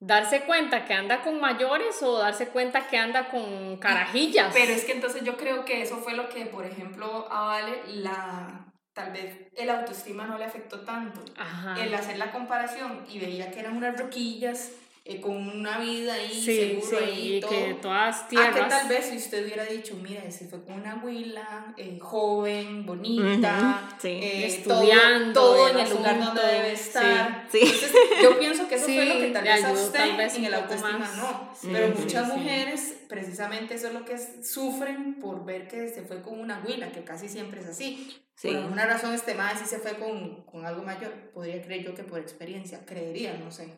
[0.00, 4.52] Darse cuenta que anda con mayores o darse cuenta que anda con carajillas.
[4.54, 7.82] Pero es que entonces yo creo que eso fue lo que, por ejemplo, a Vale
[7.88, 11.20] la tal vez el autoestima no le afectó tanto.
[11.36, 11.80] Ajá.
[11.80, 14.72] El hacer la comparación y veía que eran unas roquillas
[15.10, 17.50] eh, con una vida ahí Sí, seguro sí, ahí y todo.
[17.50, 18.68] que todas Ah, que tierras.
[18.68, 23.84] tal vez si usted hubiera dicho, mira, ese fue con una abuela, eh, joven, bonita,
[23.88, 24.08] Ujú, sí.
[24.08, 27.46] eh, Estudiando todo, todo en el lugar donde debe estar.
[27.50, 27.58] Sí.
[27.62, 27.92] Entonces,
[28.22, 30.54] yo pienso que eso fue lo que tal vez a usted tal vez en el
[30.54, 31.16] autoestima más.
[31.16, 31.52] no.
[31.72, 36.38] Pero muchas mujeres, precisamente eso es lo que sufren por ver que se fue con
[36.38, 38.14] una abuela, que casi siempre es así.
[38.34, 38.48] Sí.
[38.48, 41.12] Por alguna razón este madre sí se fue con, con algo mayor.
[41.32, 43.68] Podría creer yo que por experiencia, creería, no sé.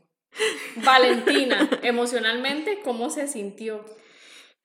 [0.77, 3.85] Valentina, emocionalmente, ¿cómo se sintió?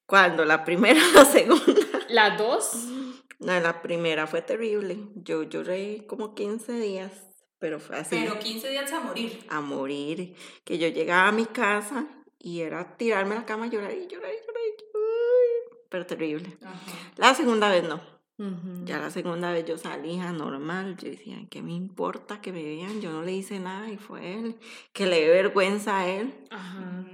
[0.05, 1.81] Cuando la primera o la segunda.
[2.09, 2.71] Las dos.
[3.39, 4.97] No, la primera fue terrible.
[5.15, 7.11] Yo lloré como 15 días,
[7.59, 8.15] pero fue así.
[8.15, 9.45] Pero 15 días a morir.
[9.49, 12.07] a morir, que yo llegaba a mi casa
[12.39, 16.05] y era tirarme a la cama y llorar y llorar y llorar, y llorar, pero
[16.05, 16.57] terrible.
[16.61, 16.79] Ajá.
[17.17, 18.01] La segunda vez no,
[18.83, 22.99] Ya la segunda vez yo salía normal, yo decía, ¿qué me importa que me vean?
[22.99, 24.55] Yo no le hice nada y fue él,
[24.91, 27.05] que le dé vergüenza a él, Ajá.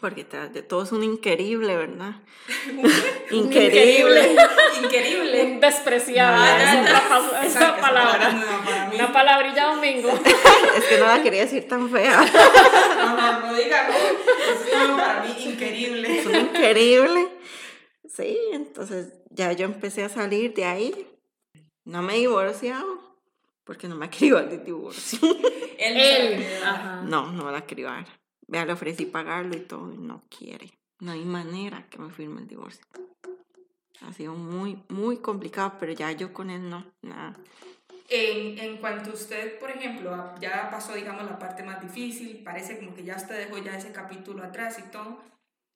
[0.00, 2.16] Porque tras de todo es un increíble, ¿verdad?
[3.30, 4.34] increíble.
[4.82, 5.44] Increíble.
[5.44, 6.44] Un despreciable.
[6.44, 8.30] Ah, esa palabra.
[8.90, 8.96] mí.
[8.96, 10.08] Una palabrilla domingo.
[10.76, 12.20] es que no la quería decir tan fea,
[12.96, 13.94] No, no, no diga no.
[13.94, 16.18] Es para mí increíble.
[16.18, 17.28] es un increíble.
[18.14, 21.08] Sí, entonces ya yo empecé a salir de ahí,
[21.86, 23.00] no me he divorciado,
[23.64, 25.18] porque no me ir de divorcio.
[25.78, 26.46] Él, Él.
[26.62, 27.02] Ajá.
[27.02, 28.06] No, no la quiero dar.
[28.46, 30.70] Vea, le ofrecí pagarlo y todo y no quiere.
[31.00, 32.84] No hay manera que me firme el divorcio.
[34.02, 37.36] Ha sido muy, muy complicado, pero ya yo con él no, nada.
[38.10, 42.94] En, en cuanto usted, por ejemplo, ya pasó, digamos, la parte más difícil, parece como
[42.94, 45.31] que ya usted dejó ya ese capítulo atrás y todo.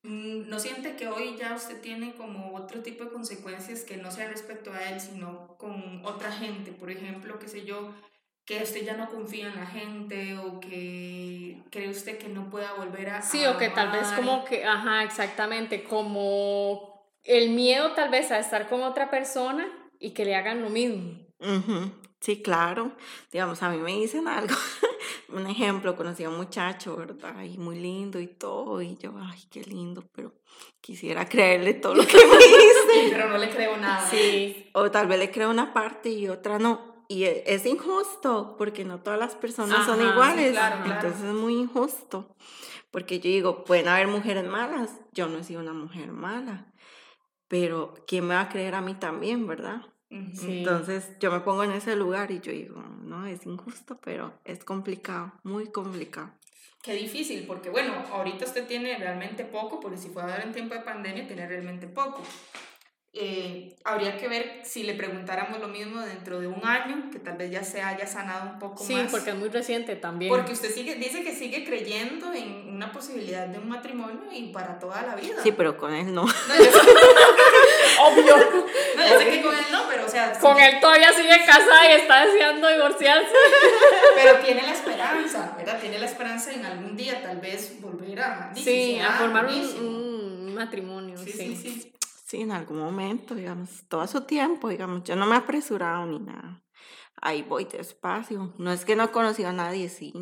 [0.06, 4.10] Mm, ¿No siente que hoy ya usted tiene como otro tipo de consecuencias que no
[4.10, 6.72] sea respecto a él, sino con otra gente?
[6.72, 7.94] Por ejemplo, qué sé yo,
[8.44, 12.72] que usted ya no confía en la gente o que cree usted que no pueda
[12.74, 13.22] volver a...
[13.22, 18.30] Sí, a o que tal vez como que, ajá, exactamente, como el miedo tal vez
[18.30, 19.66] a estar con otra persona
[19.98, 21.18] y que le hagan lo mismo.
[21.40, 22.92] Ujú, Sí, claro.
[23.30, 24.54] Digamos, a mí me dicen algo.
[25.28, 27.42] Un ejemplo, conocí a un muchacho, ¿verdad?
[27.42, 28.80] Y muy lindo y todo.
[28.80, 30.32] Y yo, ay, qué lindo, pero
[30.80, 33.10] quisiera creerle todo lo que me dice.
[33.10, 34.08] Pero no le creo nada.
[34.08, 37.04] Sí, O tal vez le creo una parte y otra no.
[37.08, 40.52] Y e- es injusto, porque no todas las personas son Ajá, sí, iguales.
[40.52, 40.94] claro, claro.
[41.06, 42.36] Entonces es muy injusto.
[42.90, 44.90] Porque yo digo, pueden haber mujeres malas.
[45.12, 46.72] Yo no he sido una mujer mala.
[47.48, 49.82] Pero ¿quién me va a creer a mí también, verdad?
[50.08, 50.58] Sí.
[50.58, 54.64] Entonces yo me pongo en ese lugar y yo digo, no, es injusto, pero es
[54.64, 56.30] complicado, muy complicado.
[56.82, 60.52] Qué difícil, porque bueno, ahorita usted tiene realmente poco, porque si fue a ver en
[60.52, 62.22] tiempo de pandemia, tiene realmente poco.
[63.18, 67.38] Eh, habría que ver si le preguntáramos lo mismo dentro de un año, que tal
[67.38, 69.10] vez ya se haya sanado un poco sí, más.
[69.10, 70.30] porque es muy reciente también.
[70.30, 74.78] Porque usted sigue, dice que sigue creyendo en una posibilidad de un matrimonio y para
[74.78, 75.42] toda la vida.
[75.42, 76.26] Sí, pero con él no.
[76.26, 76.70] No, yo
[78.06, 78.36] Obvio.
[78.96, 81.90] no, yo sé que con él no, pero o sea, Con él todavía sigue casada
[81.90, 83.32] y está deseando divorciarse.
[84.14, 85.80] pero tiene la esperanza, ¿verdad?
[85.80, 88.52] Tiene la esperanza en algún día tal vez volver a...
[88.54, 91.16] Sí, sí, a formar un, un matrimonio.
[91.18, 91.92] Sí, Sí, sí, sí.
[92.26, 96.18] Sí, en algún momento, digamos, todo su tiempo, digamos, yo no me he apresurado ni
[96.18, 96.60] nada.
[97.22, 98.52] Ahí voy despacio.
[98.58, 100.12] No es que no he conocido a nadie, sí,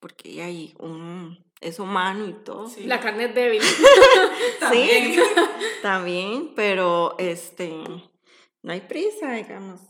[0.00, 2.68] porque ahí un, es humano y todo.
[2.68, 2.84] Sí.
[2.84, 3.62] La carne es débil.
[4.60, 5.14] También.
[5.14, 5.20] Sí,
[5.82, 7.70] también, pero este,
[8.62, 9.80] no hay prisa, digamos.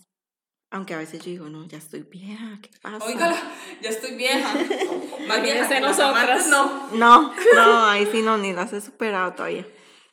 [0.71, 3.05] Aunque a veces yo digo, no, ya estoy vieja, ¿qué pasa?
[3.05, 3.37] Oígala,
[3.81, 4.53] ya estoy vieja.
[5.29, 6.49] Más vieja que nosotras.
[6.49, 6.89] no.
[6.93, 9.67] No, no, ahí sí no, ni las he superado todavía.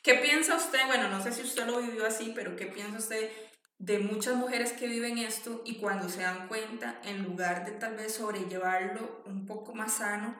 [0.03, 0.79] ¿Qué piensa usted?
[0.85, 3.31] Bueno, no sé si usted lo vivió así, pero ¿qué piensa usted
[3.79, 7.95] de muchas mujeres que viven esto y cuando se dan cuenta, en lugar de tal
[7.95, 10.35] vez sobrellevarlo un poco más sano,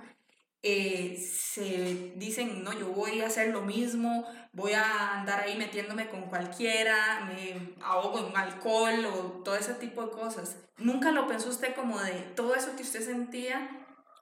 [0.64, 6.08] eh, se dicen, no, yo voy a hacer lo mismo, voy a andar ahí metiéndome
[6.10, 10.58] con cualquiera, me ahogo en alcohol o todo ese tipo de cosas.
[10.78, 13.70] ¿Nunca lo pensó usted como de todo eso que usted sentía?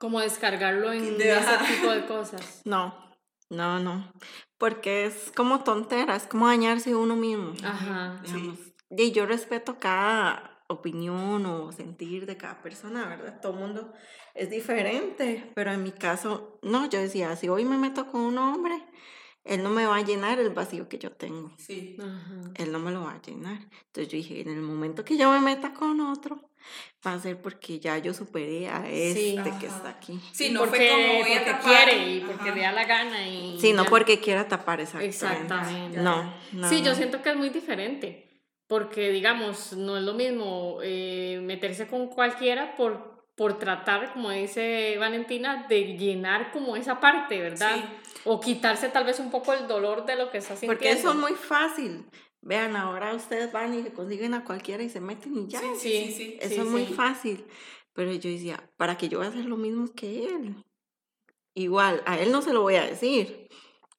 [0.00, 2.60] Como descargarlo en De- ese tipo de cosas.
[2.64, 2.92] No,
[3.48, 4.12] no, no.
[4.58, 7.54] Porque es como tontera, es como dañarse uno mismo.
[7.64, 8.20] Ajá.
[8.24, 8.58] digamos.
[8.90, 13.40] Y yo respeto cada opinión o sentir de cada persona, ¿verdad?
[13.40, 13.92] Todo el mundo
[14.34, 18.38] es diferente, pero en mi caso, no, yo decía, si hoy me meto con un
[18.38, 18.82] hombre,
[19.44, 21.96] él no me va a llenar el vacío que yo tengo, Sí.
[22.00, 22.50] Ajá.
[22.54, 23.58] él no me lo va a llenar.
[23.86, 26.48] Entonces yo dije, en el momento que yo me meta con otro,
[27.04, 29.34] va a ser porque ya yo superé a Sí.
[29.36, 30.20] este que está aquí.
[30.32, 31.88] Sí, no porque, fue como voy a porque tapar.
[31.88, 32.54] quiere y porque Ajá.
[32.54, 33.90] le da la gana y Sí, no ya.
[33.90, 35.16] porque quiera tapar exactamente.
[35.16, 35.98] Exactamente.
[36.00, 36.68] No, no.
[36.68, 38.28] Sí, yo siento que es muy diferente,
[38.72, 44.96] porque digamos, no es lo mismo eh, meterse con cualquiera por, por tratar, como dice
[44.98, 47.76] Valentina, de llenar como esa parte, ¿verdad?
[47.76, 48.20] Sí.
[48.24, 50.72] O quitarse tal vez un poco el dolor de lo que está sintiendo.
[50.72, 52.06] Porque eso es muy fácil.
[52.40, 55.60] Vean, ahora ustedes van y consiguen a cualquiera y se meten y ya.
[55.60, 56.38] Sí, sí, sí, sí.
[56.40, 57.44] Eso sí, es muy fácil.
[57.92, 60.54] Pero yo decía, ¿para que yo voy a hacer lo mismo que él?
[61.52, 63.50] Igual, a él no se lo voy a decir.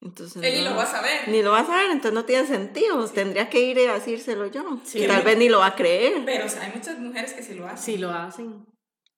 [0.04, 1.28] Entonces, Él ni no, lo va a saber.
[1.28, 3.08] Ni lo va a saber, entonces no tiene sentido.
[3.08, 4.78] Tendría que ir a decírselo yo.
[4.84, 5.02] Sí.
[5.02, 6.22] Y tal vez ni lo va a creer.
[6.26, 7.78] Pero o sea, hay muchas mujeres que sí lo hacen.
[7.78, 8.66] Sí lo hacen,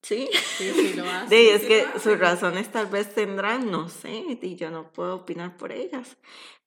[0.02, 0.28] Sí.
[0.56, 1.28] sí, sí lo hacen.
[1.28, 5.16] De, es sí que sus razones tal vez tendrán, no sé, y yo no puedo
[5.16, 6.16] opinar por ellas.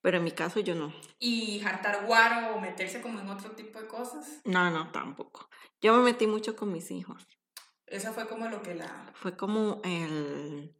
[0.02, 0.94] Pero en mi caso yo no.
[1.20, 4.42] Y jartar guaro o meterse como en otro tipo de cosas.
[4.44, 5.50] No, no, tampoco.
[5.82, 7.26] Yo me metí mucho con mis hijos.
[7.86, 10.76] Eso fue como lo que la, Fue como el...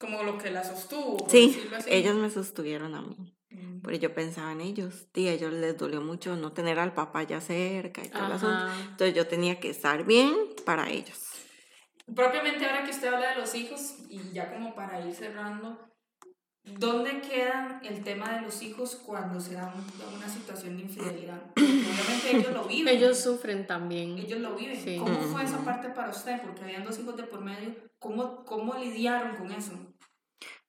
[0.00, 1.28] como lo que la sostuvo.
[1.28, 3.36] Sí, ellos me sostuvieron a mí.
[3.50, 3.80] Mm.
[3.82, 5.06] Porque yo pensaba en ellos.
[5.14, 8.32] Y a ellos les dolió mucho no tener al papá ya cerca y todo el
[8.32, 8.66] asunto.
[8.90, 10.34] Entonces yo tenía que estar bien
[10.64, 11.18] para ellos.
[12.16, 15.78] Propiamente ahora que usted habla de los hijos, y ya como para ir cerrando,
[16.64, 21.40] ¿dónde queda el tema de los hijos cuando se da un- una situación de infidelidad?
[21.56, 22.96] Obviamente ellos lo viven.
[22.96, 24.18] Ellos sufren también.
[24.18, 24.80] Ellos lo viven.
[24.80, 24.96] Sí.
[24.98, 26.40] ¿Cómo fue esa parte para usted?
[26.42, 27.74] Porque habían dos hijos de por medio.
[27.98, 29.72] ¿Cómo, cómo lidiaron con eso?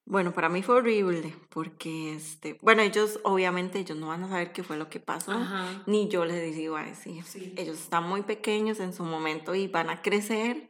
[0.03, 4.51] Bueno, para mí fue horrible porque, este, bueno, ellos obviamente ellos no van a saber
[4.51, 5.31] qué fue lo que pasó.
[5.31, 5.83] Ajá.
[5.85, 7.23] Ni yo les iba a decir.
[7.23, 7.53] Sí.
[7.55, 10.69] Ellos están muy pequeños en su momento y van a crecer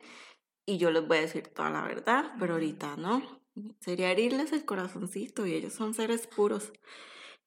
[0.67, 3.40] y yo les voy a decir toda la verdad, pero ahorita no.
[3.79, 6.71] Sería herirles el corazoncito y ellos son seres puros.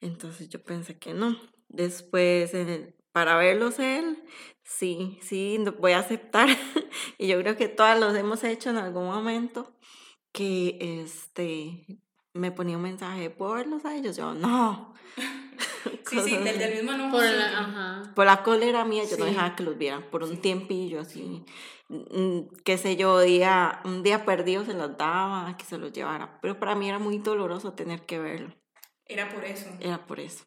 [0.00, 1.36] Entonces yo pensé que no.
[1.68, 4.22] Después, en el- para verlos él,
[4.64, 6.48] sí, sí, voy a aceptar.
[7.18, 9.76] y yo creo que todas los hemos hecho en algún momento
[10.32, 11.86] que este
[12.32, 14.16] me ponía un mensaje, ¿puedo verlos a ellos?
[14.16, 14.94] Yo, no.
[16.06, 17.12] Sí, sí, del, del mismo enojo.
[17.12, 18.12] Por la, ajá.
[18.14, 20.36] Por la cólera mía, yo no dejaba que los vieran por un Sí.
[20.36, 21.44] tiempillo así.
[22.10, 26.38] Mm, Qué sé yo, día, un día perdido se los daba, que se los llevara.
[26.40, 28.54] Pero para mí era muy doloroso tener que verlo.
[29.06, 29.68] Era por eso.
[29.80, 30.44] Era por eso.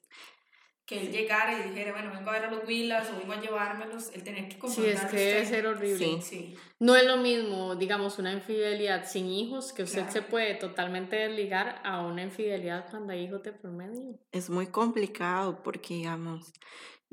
[0.85, 3.41] Que él llegara y dijera, bueno, vengo a ver a los Willas o vengo a
[3.41, 4.09] llevármelos.
[4.13, 5.97] Él tenía que Sí, es que debe ser horrible.
[5.97, 6.19] Sí.
[6.21, 6.55] Sí.
[6.79, 10.11] No es lo mismo, digamos, una infidelidad sin hijos, que usted Claro.
[10.13, 14.17] se puede totalmente desligar a una infidelidad cuando hay hijos de por medio.
[14.31, 16.53] Es muy complicado porque, digamos,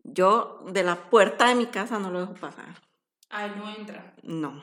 [0.04, 2.80] yo de la puerta de mi casa no lo dejo pasar.
[3.30, 4.14] Ay, no entra.
[4.22, 4.62] No.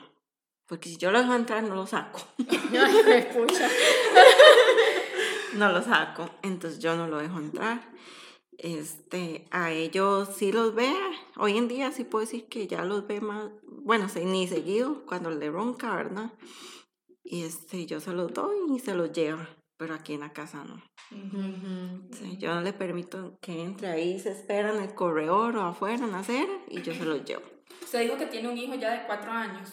[0.66, 2.20] Porque si yo lo dejo entrar, no lo saco.
[5.54, 7.82] No lo saco, entonces yo no lo dejo entrar.
[8.56, 10.90] Este, a ellos sí los ve,
[11.36, 15.30] hoy en día sí puedo decir que ya los ve más, bueno, ni seguido, cuando
[15.30, 16.32] le ronca, ¿verdad?
[17.22, 20.64] Y este, yo se los doy y se los lleva, pero aquí en la casa
[20.64, 20.82] no.
[22.12, 26.04] Sí, yo no le permito que entre ahí, se espera en el corredor o afuera,
[26.04, 27.42] en la acera, y yo se los llevo.
[27.92, 29.68] Usted dijo que tiene un hijo ya de cuatro años.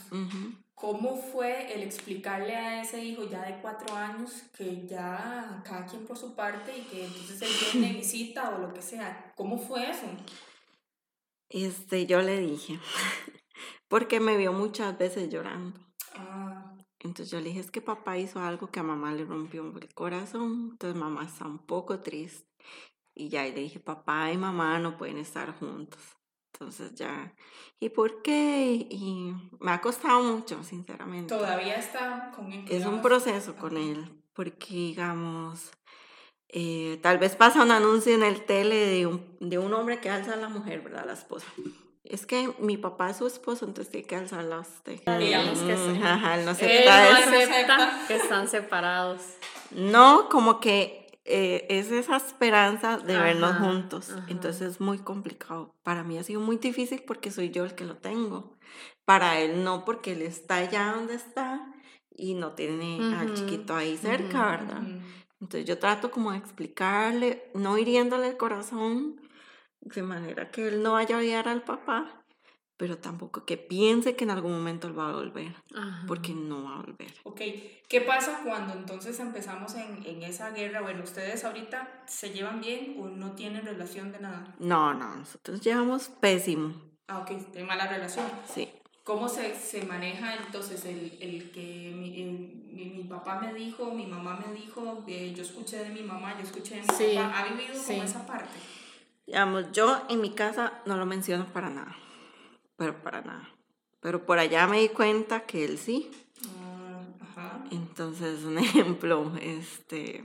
[0.75, 6.05] ¿Cómo fue el explicarle a ese hijo ya de cuatro años que ya cada quien
[6.05, 9.31] por su parte y que entonces él viene, visita o lo que sea?
[9.37, 10.05] ¿Cómo fue eso?
[11.47, 12.77] Este, yo le dije,
[13.87, 15.79] porque me vio muchas veces llorando.
[16.13, 19.65] Ah, Entonces yo le dije, es que papá hizo algo que a mamá le rompió
[19.77, 22.45] el corazón, entonces mamá está un poco triste.
[23.15, 26.18] Y ya y le dije, papá y mamá no pueden estar juntos.
[26.59, 27.33] Entonces ya,
[27.79, 28.85] ¿y por qué?
[28.89, 31.33] Y me ha costado mucho, sinceramente.
[31.33, 32.65] todavía está con él.
[32.69, 33.85] Es un proceso con Ajá.
[33.85, 35.71] él, porque digamos,
[36.49, 40.09] eh, tal vez pasa un anuncio en el tele de un, de un hombre que
[40.09, 41.05] alza a la mujer, ¿verdad?
[41.05, 41.47] La esposa.
[42.03, 44.99] Es que mi papá es su esposo, entonces tiene que alzarla a usted.
[45.17, 45.97] Digamos que sí.
[45.97, 47.29] Mm, Ajá, él no Él acepta no eso.
[47.29, 49.21] acepta que están separados.
[49.71, 54.09] No, como que eh, es esa esperanza de vernos juntos.
[54.11, 54.25] ajá.
[54.27, 55.75] Entonces es muy complicado.
[55.83, 58.57] Para mí ha sido muy difícil porque soy yo el que lo tengo.
[59.05, 61.73] Para él no, porque él está allá donde está
[62.15, 64.81] y no tiene al chiquito ahí cerca, ¿verdad?
[65.39, 69.21] Entonces yo trato como de explicarle, no hiriéndole el corazón,
[69.79, 72.18] de manera que él no vaya a odiar al papá,
[72.79, 76.05] pero tampoco que piense que en algún momento él va a volver, Ajá.
[76.07, 77.13] porque no va a volver.
[77.23, 77.41] Ok,
[77.89, 80.79] ¿qué pasa cuando entonces empezamos en, en esa guerra?
[80.79, 84.55] Bueno, ¿ustedes ahorita se llevan bien o no tienen relación de nada?
[84.59, 86.73] No, no, nosotros llevamos pésimo,
[87.09, 88.25] Ah, ok, tienen mala relación.
[88.47, 88.69] sí.
[89.03, 93.91] ¿Cómo se, se maneja entonces el, el que mi, el- mi, mi papá me dijo,
[93.91, 97.15] mi mamá me dijo, eh, yo escuché de mi mamá, yo escuché de mi Sí,
[97.15, 97.39] papá?
[97.39, 97.87] ¿Ha vivido sí.
[97.87, 98.57] como esa parte?
[99.25, 101.95] Digamos, yo en mi casa no lo menciono para nada,
[102.79, 103.47] pero para nada.
[103.99, 106.09] Pero por allá me di cuenta que él sí.
[106.63, 107.63] Ah, ajá.
[107.69, 110.23] Entonces, un ejemplo, este,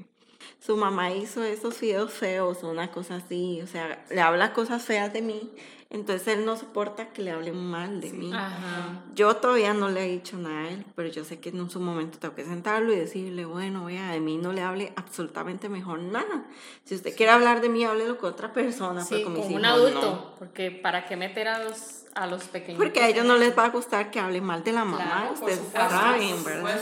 [0.61, 4.83] su mamá hizo esos fideos feos o una cosa así, o sea, le habla cosas
[4.85, 5.51] feas de mí,
[5.91, 8.17] entonces él no soporta que le hablen mal de Sí.
[8.17, 8.33] mí.
[8.33, 9.05] Ajá.
[9.15, 11.79] Yo todavía no le he dicho nada a él, pero yo sé que en su
[11.81, 16.01] momento tengo que sentarlo y decirle, bueno, vea, de mí no le hable absolutamente mejor
[16.01, 16.47] nada.
[16.85, 19.57] Si usted quiere hablar de mí, háblelo con otra persona, Sí, pero con mis como
[19.57, 20.35] un hijos adulto, no.
[20.39, 22.79] porque para qué meter a los, a los pequeños.
[22.83, 25.25] Porque a ellos no les va a gustar que hable mal de la mamá, Claro,
[25.35, 26.81] Por ustedes supuesto, saben, por ¿verdad?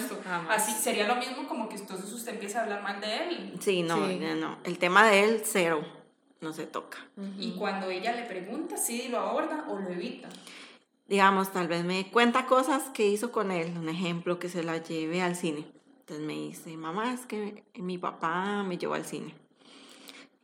[0.49, 3.55] Así sería lo mismo como que entonces usted empieza a hablar mal de él.
[3.61, 4.19] Sí, no, Sí.
[4.21, 4.59] no, no.
[4.65, 5.85] El tema de él, cero.
[6.41, 6.99] No se toca.
[7.17, 7.31] Ujú.
[7.39, 10.29] Y cuando ella le pregunta, sí lo aborda o lo evita.
[11.09, 13.77] Digamos, tal vez me cuenta cosas que hizo con él.
[13.79, 15.65] Un ejemplo, que se la lleve al cine.
[16.01, 19.35] Entonces me dice, mamá, es que mi papá me llevó al cine.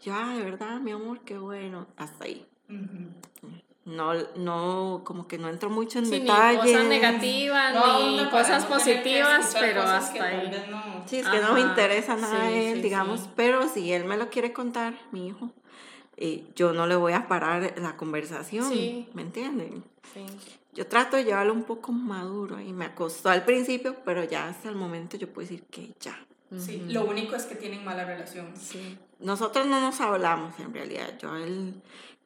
[0.03, 1.89] Yo, ah, de verdad, mi amor, qué bueno.
[1.97, 2.47] Hasta ahí.
[2.69, 3.59] Ujú.
[3.89, 6.61] No, no, como que no entro mucho en Sí, ni detalles.
[6.61, 10.51] cosas negativas, No, ni cosas positivas, pero cosas hasta ahí.
[10.71, 13.31] no- Sí, es que no me interesa nada sí, él, sí, digamos, sí.
[13.35, 15.51] pero si él me lo quiere contar, mi hijo,
[16.19, 19.09] eh, yo no le voy a parar la conversación, Sí.
[19.15, 19.83] ¿me entienden?
[20.13, 20.27] Sí.
[20.75, 24.69] Yo trato de llevarlo un poco maduro y me costó al principio, pero ya hasta
[24.69, 26.19] el momento yo puedo decir que ya.
[26.59, 28.55] Sí, lo único es que tienen mala relación.
[28.57, 28.99] Sí.
[29.19, 31.75] Nosotros no nos hablamos en realidad, yo a él,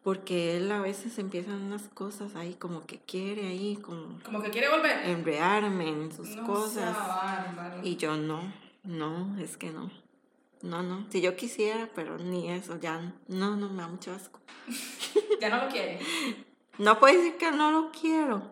[0.02, 4.50] porque él a veces empiezan unas cosas ahí como que quiere ahí como Como que
[4.50, 5.06] quiere volver.
[5.06, 6.96] enredarme en sus no cosas.
[7.82, 8.52] Y yo no,
[8.84, 9.90] no, es que no.
[10.62, 11.06] No, no.
[11.10, 14.40] Si yo quisiera, pero ni eso, ya no, no me da mucho asco.
[15.40, 15.98] Ya no lo quiere.
[16.78, 18.42] No puedo decir que no lo quiero,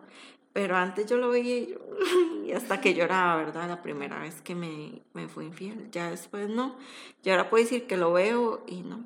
[0.51, 1.67] pero antes yo lo veía
[2.45, 3.69] y hasta que lloraba, ¿verdad?
[3.69, 5.89] La primera vez que me, me fue infiel.
[5.91, 6.75] Ya después no.
[7.23, 9.05] Y ahora puedo decir que lo veo y no.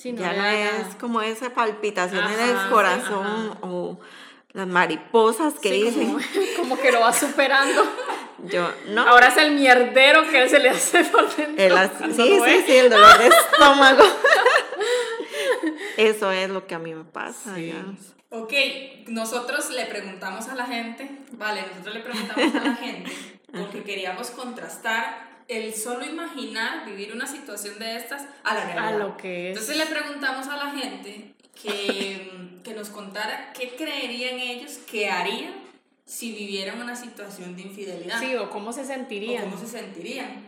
[0.00, 4.00] Sí, ya no es como esa palpitación en Ajá, el sí, corazón o
[4.52, 6.12] las mariposas que Sí, dicen.
[6.12, 6.18] como,
[6.56, 7.82] como que lo va superando.
[8.44, 9.02] Yo, no.
[9.06, 11.62] Ahora es el mierdero que se le hace por dentro.
[11.62, 14.04] El sí, lo sí, sí, el dolor de estómago.
[15.96, 17.74] Eso es lo que a mí me pasa, Sí.
[18.30, 18.52] Ok,
[19.08, 23.10] nosotros le preguntamos a la gente, vale, nosotros le preguntamos a la gente
[23.52, 28.98] porque queríamos contrastar el solo imaginar vivir una situación de estas a la A realidad.
[28.98, 29.58] lo que es.
[29.58, 35.54] Entonces le preguntamos a la gente que, que nos contara qué creerían ellos que harían
[36.06, 39.44] si vivieran una situación de infidelidad Sí, o cómo se o sentirían.
[39.44, 40.46] cómo se sentirían.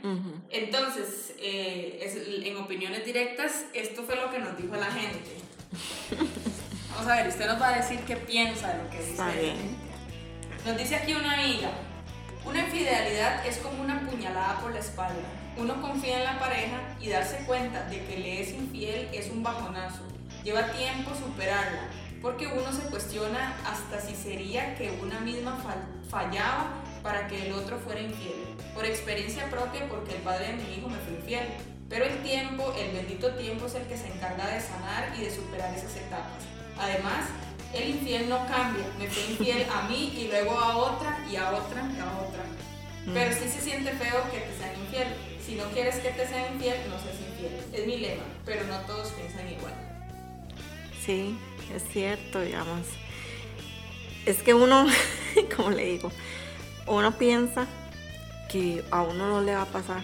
[0.50, 5.30] Entonces, eh, es- en opiniones directas, esto fue lo que nos dijo la gente.
[6.94, 9.10] Vamos a ver, usted nos va a decir qué piensa de lo que dice.
[9.12, 9.56] Está bien.
[10.66, 11.70] Nos dice aquí una amiga,
[12.44, 15.22] una infidelidad es como una puñalada por la espalda.
[15.56, 19.42] Uno confía en la pareja y darse cuenta de que le es infiel es un
[19.42, 20.02] bajonazo.
[20.42, 21.82] Lleva tiempo superarla,
[22.20, 26.70] porque uno se cuestiona hasta si sería que una misma fal- fallaba
[27.02, 28.56] para que el otro fuera infiel.
[28.74, 31.48] Por experiencia propia, porque el padre de mi hijo me fue infiel.
[31.88, 35.30] Pero el tiempo, el bendito tiempo es el que se encarga de sanar y de
[35.30, 36.42] superar esas etapas.
[36.78, 37.26] Además,
[37.74, 41.50] el infiel no cambia, me fue infiel a mí y luego a otra y a
[41.50, 42.44] otra y a otra.
[43.12, 45.08] Pero sí se siente feo que te sean infiel.
[45.44, 47.58] Si no quieres que te sean infiel, no seas infiel.
[47.72, 49.74] Es mi lema, pero no todos piensan igual.
[51.04, 51.36] Sí,
[51.74, 52.86] es cierto, digamos.
[54.24, 54.86] Es que uno,
[55.56, 56.12] como le digo,
[56.86, 57.66] uno piensa
[58.50, 60.02] que a uno no le va a pasar.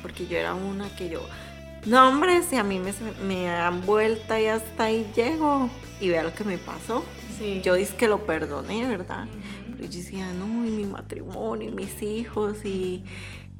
[0.00, 1.26] Porque yo era una que yo,
[1.86, 2.92] no hombre, si a mí me,
[3.24, 5.68] me dan vuelta y hasta ahí llego
[6.00, 7.04] y vea lo que me pasó.
[7.38, 7.60] Sí.
[7.62, 9.26] Yo dije que lo perdoné, ¿verdad?
[9.76, 13.04] Pero yo decía, no, y mi matrimonio, y mis hijos, y,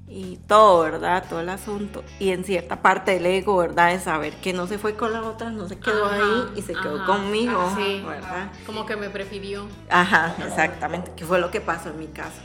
[0.08, 1.24] y todo, ¿verdad?
[1.28, 2.02] Todo el asunto.
[2.18, 3.92] Y en cierta parte del ego, ¿verdad?
[3.92, 6.62] De saber que no se fue con la otra, no se quedó Ajá, ahí y
[6.62, 7.06] se quedó ajá.
[7.06, 8.02] conmigo, Ah, sí.
[8.06, 8.50] ¿verdad?
[8.64, 9.66] Como que me prefirió.
[9.90, 12.40] Ajá, exactamente, que fue lo que pasó en mi caso.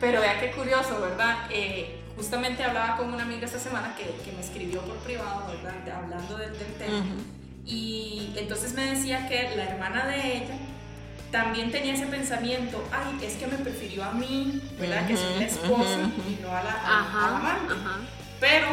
[0.00, 1.36] Pero vea qué curioso, ¿verdad?
[1.50, 5.74] Eh, justamente hablaba con una amiga esta semana que, que me escribió por privado, ¿verdad?
[5.84, 7.04] De- Hablando del, del tema.
[7.64, 10.54] Y entonces me decía que la hermana de ella
[11.30, 15.06] también tenía ese pensamiento, ay, es que me prefirió a mí, ¿verdad?
[15.06, 17.36] Que soy la esposa y no a la, a- a la Ajá.
[17.36, 17.72] amante.
[17.74, 17.96] Ajá.
[18.40, 18.66] Pero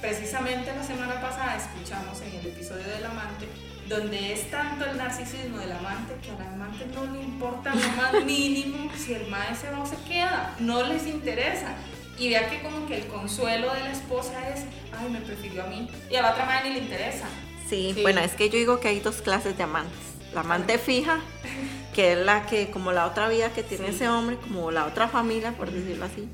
[0.00, 3.48] precisamente la semana pasada escuchamos en el episodio del amante,
[3.88, 8.12] donde es tanto el narcisismo del amante que al amante no le importa lo más
[8.24, 11.74] mínimo si el mae se va o se queda, no les interesa.
[12.18, 14.64] Y vea que como que el consuelo de la esposa es,
[14.98, 15.88] ay, me prefirió a mí.
[16.10, 17.26] Y a la otra madre ni le interesa.
[17.68, 18.02] Sí, Sí.
[18.02, 19.98] bueno, es que yo digo que hay dos clases de amantes.
[20.32, 21.20] La amante fija,
[21.94, 23.96] que es la que, como la otra vida que tiene Sí.
[23.96, 26.28] ese hombre, como la otra familia, por decirlo así,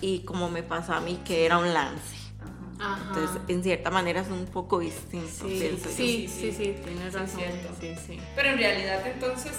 [0.00, 2.16] y como me pasó a mí, que era un lance.
[2.78, 2.98] Ajá.
[3.08, 5.46] Entonces, en cierta manera es un poco distinto.
[5.46, 7.28] sí, sí, sí, sí, tienes Sí, razón.
[7.36, 7.68] cierto.
[7.78, 8.18] Sí, sí.
[8.34, 9.52] Pero en realidad entonces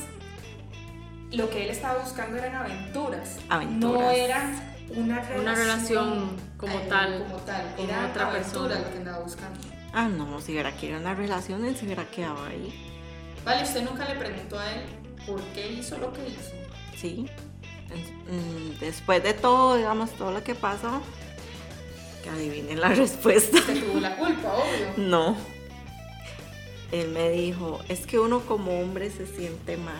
[1.31, 3.37] lo que él estaba buscando eran aventuras.
[3.47, 4.01] Aventuras.
[4.01, 7.75] No era una relación, Una relación como eh, tal, Como tal.
[7.75, 8.79] con Era otra persona.
[8.79, 9.59] lo que andaba buscando.
[9.93, 12.87] Ah, no, si hubiera querido una relación, él se hubiera quedado ahí.
[13.43, 14.81] Vale, usted nunca le preguntó a él
[15.25, 16.51] por qué hizo lo que hizo.
[16.95, 17.25] Sí.
[18.79, 21.01] Después de todo, digamos, todo lo que pasó,
[22.23, 23.57] que adivinen la respuesta.
[23.57, 24.93] Usted tuvo la culpa, obvio.
[25.09, 25.35] No.
[26.91, 29.95] Él me dijo, es que uno como hombre se siente más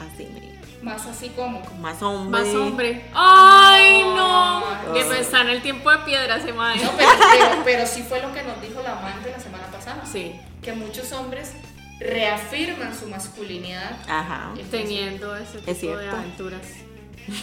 [0.00, 1.60] así, me dijo, Más así como.
[1.80, 2.40] más hombre.
[2.44, 3.04] Más hombre.
[3.14, 4.62] ¡Ay, no!
[4.92, 5.08] Que no.
[5.10, 6.82] pensar en el tiempo de piedra ese mae.
[6.82, 10.04] No, pero, pero, pero sí fue lo que nos dijo la amante la semana pasada.
[10.10, 11.52] Sí, Que muchos hombres
[11.98, 13.96] reafirman su masculinidad.
[14.08, 14.52] Ajá.
[14.70, 16.16] teniendo ese tipo de cierto.
[16.16, 16.60] aventuras.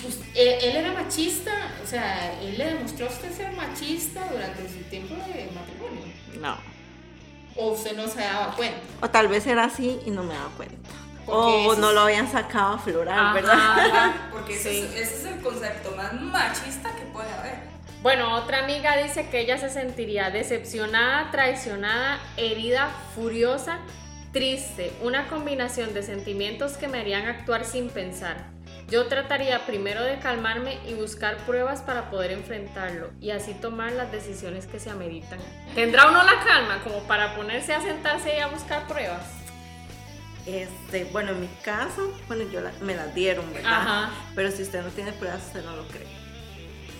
[0.02, 1.52] Pues, él, él era machista,
[1.84, 6.04] o sea, él le demostró a usted ser machista durante su tiempo de matrimonio.
[6.40, 6.56] No.
[7.56, 8.80] O usted no se daba cuenta.
[9.02, 10.90] O tal vez era así y no me daba cuenta.
[11.26, 13.34] Porque O ese no es- lo habían sacado a florar, Ajá.
[13.34, 13.53] ¿verdad?
[13.53, 14.80] Ajá, porque ese, Sí.
[14.95, 17.74] es, ese es el concepto más machista que puede haber.
[18.01, 23.80] Bueno, otra amiga dice que ella se sentiría decepcionada, traicionada, herida, furiosa,
[24.34, 28.36] triste, una combinación de sentimientos que me harían actuar sin pensar.
[28.89, 34.11] Yo trataría primero de calmarme y buscar pruebas para poder enfrentarlo y así tomar las
[34.11, 35.39] decisiones que se ameritan.
[35.74, 39.21] ¿Tendrá uno la calma como para ponerse a sentarse y a buscar pruebas?
[40.46, 43.72] Este, bueno, en mi caso, bueno, yo la- me las dieron, ¿verdad?
[43.74, 44.12] Ajá.
[44.36, 46.08] Pero si usted no tiene pruebas, usted no lo cree.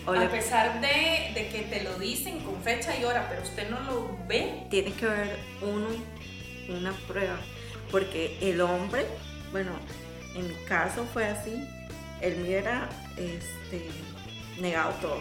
[0.06, 3.42] O A le pesar de, de que te lo dicen con fecha y hora, pero
[3.42, 4.66] usted no lo ve.
[4.70, 5.86] tiene que ver uno
[6.68, 7.36] una prueba.
[7.90, 9.06] Porque el hombre,
[9.52, 9.72] bueno,
[10.34, 11.52] en mi caso fue así.
[12.20, 13.88] Él me hubiera este,
[14.58, 15.20] negado todo.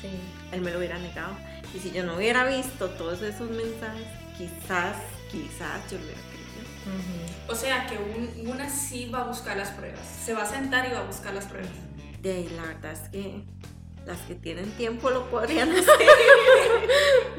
[0.00, 0.08] Sí.
[0.52, 1.36] Él me lo hubiera negado.
[1.74, 4.06] Y si yo no hubiera visto todos esos mensajes,
[4.36, 4.96] quizás,
[5.30, 6.37] quizás yo lo hubiera creído.
[7.48, 10.00] O sea que un- una sí va a buscar las pruebas.
[10.24, 11.70] Se va a sentar y va a buscar las pruebas.
[12.22, 13.42] De ahí, la verdad es que
[14.04, 15.86] las que tienen tiempo lo podrían hacer.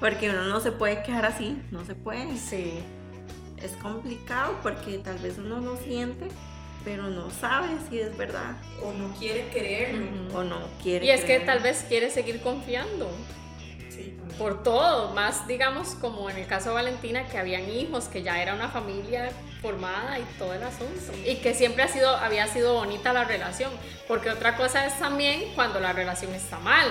[0.00, 2.36] porque uno no se puede quedar así, no se puede.
[2.36, 2.74] Sí.
[3.62, 6.28] Es complicado porque tal vez uno lo siente,
[6.84, 10.06] pero no sabe si es verdad O no quiere creerlo.
[10.38, 11.06] O no quiere.
[11.06, 13.10] Y es que tal vez quiere seguir confiando.
[13.94, 14.16] Sí.
[14.38, 18.42] por todo, más digamos como en el caso de Valentina, que habían hijos, que ya
[18.42, 19.30] era una familia
[19.62, 21.12] formada y todo el asunto.
[21.24, 23.70] Y que siempre ha sido, había sido bonita la relación,
[24.08, 26.88] porque otra cosa es también cuando la relación está mal,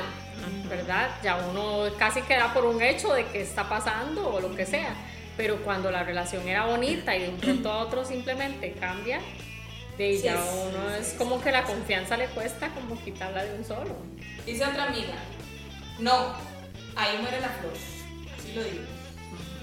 [0.70, 1.10] ¿verdad?
[1.24, 4.95] Ya uno casi queda por un hecho de que está pasando o lo que sea,
[5.38, 9.20] pero cuando la relación era bonita y de un pronto a otro simplemente cambia,
[9.97, 13.43] de ya sí, uno sí, es sí, como que la confianza le cuesta como quitarla
[13.43, 13.95] de un solo.
[14.45, 15.14] Dice otra amiga,
[15.99, 16.34] no,
[16.96, 17.74] ahí muere la flor.
[18.38, 18.84] Así lo digo.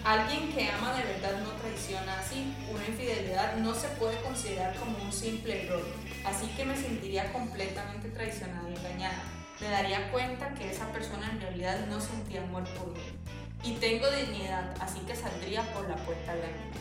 [0.04, 2.54] Alguien que ama de verdad no traiciona así.
[2.72, 5.84] Una infidelidad no se puede considerar como un simple error.
[6.24, 9.22] Así que me sentiría completamente traicionada y engañada.
[9.60, 13.00] Me daría cuenta que esa persona en realidad no sentía amor por mí.
[13.62, 16.80] Y tengo dignidad, así que saldría por la puerta grande.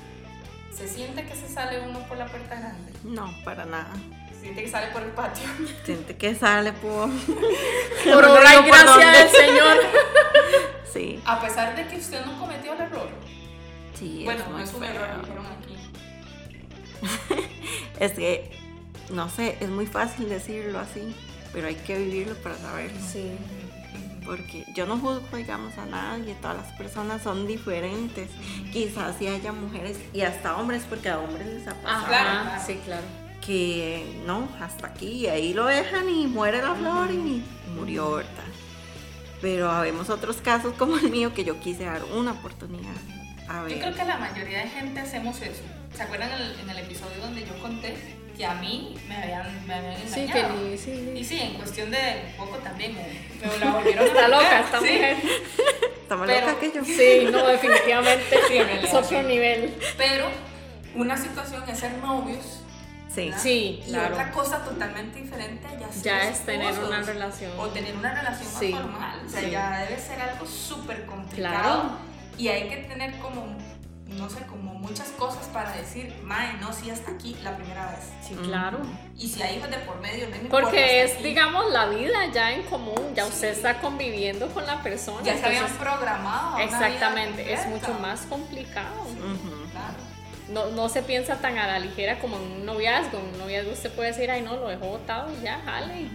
[0.72, 2.94] ¿Se siente que se sale uno por la puerta grande?
[3.04, 3.92] No, para nada.
[4.40, 5.44] ¿Se siente que sale por el patio?
[5.86, 7.10] Siente que sale por.
[8.14, 9.78] Por obra y gracia del Señor.
[10.92, 13.10] Sí, A pesar de que usted no cometió el error.
[13.94, 14.24] sí.
[14.26, 14.90] bueno, es no es un feo.
[14.90, 15.76] error, dijeron aquí.
[18.00, 18.52] Es que,
[19.12, 21.16] no sé, es muy fácil decirlo así,
[21.54, 23.00] pero hay que vivirlo para saberlo.
[23.08, 23.32] Sí.
[24.26, 28.30] Porque yo no juzgo, digamos, a nadie, todas las personas son diferentes.
[28.74, 32.06] Quizás sí haya mujeres y hasta hombres, porque a hombres les ha pasado.
[32.08, 32.64] claro, Ajá, claro.
[32.66, 33.06] sí, claro.
[33.46, 37.44] Que no, hasta aquí, y ahí lo dejan y muere la flor y
[37.76, 38.30] murió, ¿verdad?
[39.42, 42.92] Pero habemos otros casos como el mío que yo quise dar una oportunidad.
[43.48, 43.74] A ver.
[43.76, 45.62] Yo creo que la mayoría de gente hacemos eso.
[45.96, 47.96] ¿Se acuerdan en el, en el episodio donde yo conté
[48.38, 50.56] que a mí me habían, me habían Sí, engañado?
[50.56, 51.26] que ni- sí, Y sí.
[51.26, 51.98] sí, en cuestión de
[52.38, 54.86] un poco también me, me la volvieron a Está loca esta sí.
[54.86, 55.18] mujer.
[56.04, 56.86] Está más pero- loca que yo.
[56.86, 59.26] Sí, no, definitivamente Sí, es otro sí.
[59.26, 59.74] nivel.
[59.98, 60.28] Pero
[60.96, 62.59] una situación es ser novios.
[63.14, 63.26] Sí.
[63.26, 63.40] ¿verdad?
[63.42, 64.14] Sí, Y claro.
[64.14, 67.52] otra cosa totalmente diferente ya, Ya es tener esposos, una relación.
[67.60, 69.22] O tener una relación más Sí, formal.
[69.26, 69.50] O sea, sí.
[69.52, 71.62] ya debe ser algo súper complicado.
[71.82, 71.90] Claro.
[72.38, 73.48] Y hay que tener como,
[74.08, 78.00] no sé, como muchas cosas para decir, mae, no, sí, hasta aquí la primera vez.
[78.26, 78.80] Sí, claro.
[79.18, 81.24] Y si hay hijos de por medio, no me Porque es, aquí.
[81.24, 85.22] digamos, la vida ya en común, ya usted está conviviendo con la persona.
[85.24, 86.60] ya se habían programado.
[86.60, 89.04] Exactamente, es mucho más complicado.
[89.04, 89.49] Claro.
[90.52, 93.20] No, no se piensa tan a la ligera como en un noviazgo.
[93.20, 96.08] En un noviazgo usted puede decir, ay no, lo dejó botado y ya, jale.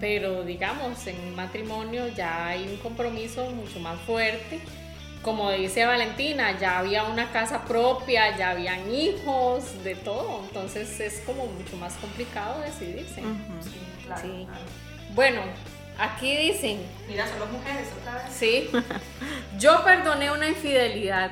[0.00, 4.60] Pero digamos, en un matrimonio ya hay un compromiso mucho más fuerte.
[5.22, 10.42] Como dice Valentina, ya había una casa propia, ya habían hijos, de todo.
[10.44, 13.20] Entonces es como mucho más complicado decidirse.
[13.20, 14.22] Sí, claro.
[14.22, 14.46] Sí.
[14.46, 14.64] claro.
[15.14, 15.42] Bueno,
[15.98, 18.32] aquí dicen, Mira, solo mujeres otra vez.
[18.34, 18.70] Sí.
[19.58, 21.30] Yo perdoné una infidelidad.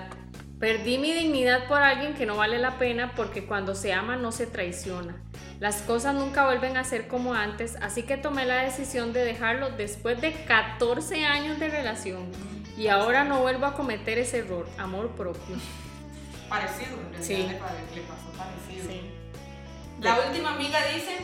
[0.60, 4.30] Perdí mi dignidad por alguien que no vale la pena porque cuando se ama no
[4.30, 5.16] se traiciona.
[5.58, 9.70] Las cosas nunca vuelven a ser como antes, así que tomé la decisión de dejarlo
[9.70, 12.30] después de 14 años de relación.
[12.76, 14.68] Y ahora no vuelvo a cometer ese error.
[14.76, 15.56] Amor propio.
[16.48, 17.36] Parecido, en realidad Sí.
[17.94, 18.86] le pasó parecido.
[18.86, 19.10] Sí.
[20.00, 21.16] La última amiga dice,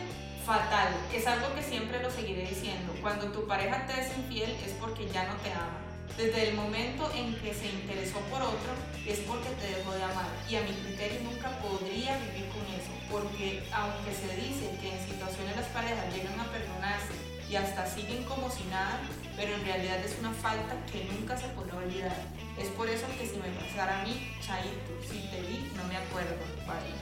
[0.47, 2.95] fatal, es algo que siempre lo seguiré diciendo.
[3.03, 5.81] Cuando tu pareja te es infiel es porque ya no te ama.
[6.17, 8.73] Desde el momento en que se interesó por otro
[9.07, 10.27] es porque te dejó de amar.
[10.49, 12.89] Y a mi criterio nunca podría vivir con eso.
[13.11, 17.13] Porque aunque se dice que en situaciones las parejas llegan a perdonarse
[17.51, 18.99] y hasta siguen como si nada,
[19.37, 22.17] pero en realidad es una falta que nunca se podrá olvidar.
[22.59, 25.99] Es por eso que si me pasara a mí, Chaito, si te vi, no me
[25.99, 26.35] acuerdo.
[26.67, 26.97] Vale.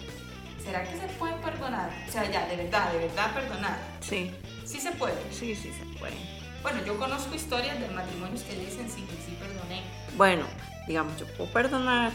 [0.63, 1.91] ¿Será que se puede perdonar?
[2.09, 3.79] O sea, ya, de verdad, de verdad perdonar.
[4.01, 4.35] Sí,
[4.65, 5.15] Sí se puede.
[5.31, 6.44] sí, sí se puede.
[6.65, 9.83] Bueno, yo conozco historias de matrimonios que dicen sí, que sí perdoné.
[10.17, 10.45] Bueno,
[10.89, 12.11] digamos, yo puedo perdonar.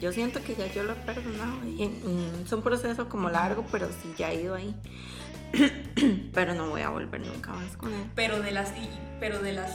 [0.00, 1.56] Yo siento que ya yo lo he perdonado.
[1.66, 4.74] Y, mm, es un proceso como largo, pero sí ya he ido ahí.
[6.32, 8.04] pero no voy a volver nunca más con él.
[8.14, 8.88] Pero de las, y-
[9.18, 9.72] pero de las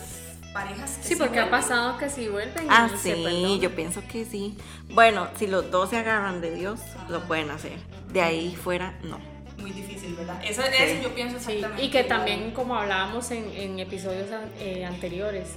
[0.53, 4.23] parejas que Sí, porque ha pasado que si vuelven Ah, y sí, yo pienso que
[4.25, 4.57] sí.
[4.91, 7.77] Bueno, si los dos se agarran de Dios, lo pueden hacer.
[8.13, 9.19] De ahí fuera, no.
[9.65, 10.39] Muy difícil, ¿verdad?
[10.43, 11.83] Eso, eso yo pienso Sí, exactamente.
[11.83, 12.17] y que igual.
[12.17, 15.47] también, como hablábamos en, en episodios an- eh, anteriores,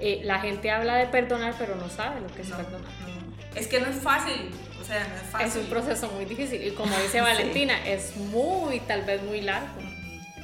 [0.00, 2.90] eh, la gente habla de perdonar, pero no sabe lo que es No, perdonar.
[3.00, 3.58] no.
[3.58, 4.50] Es que no es fácil.
[4.80, 5.46] O sea, no es fácil.
[5.48, 6.64] Es un proceso muy difícil.
[6.64, 9.66] Y como dice Valentina, es muy, tal vez muy largo.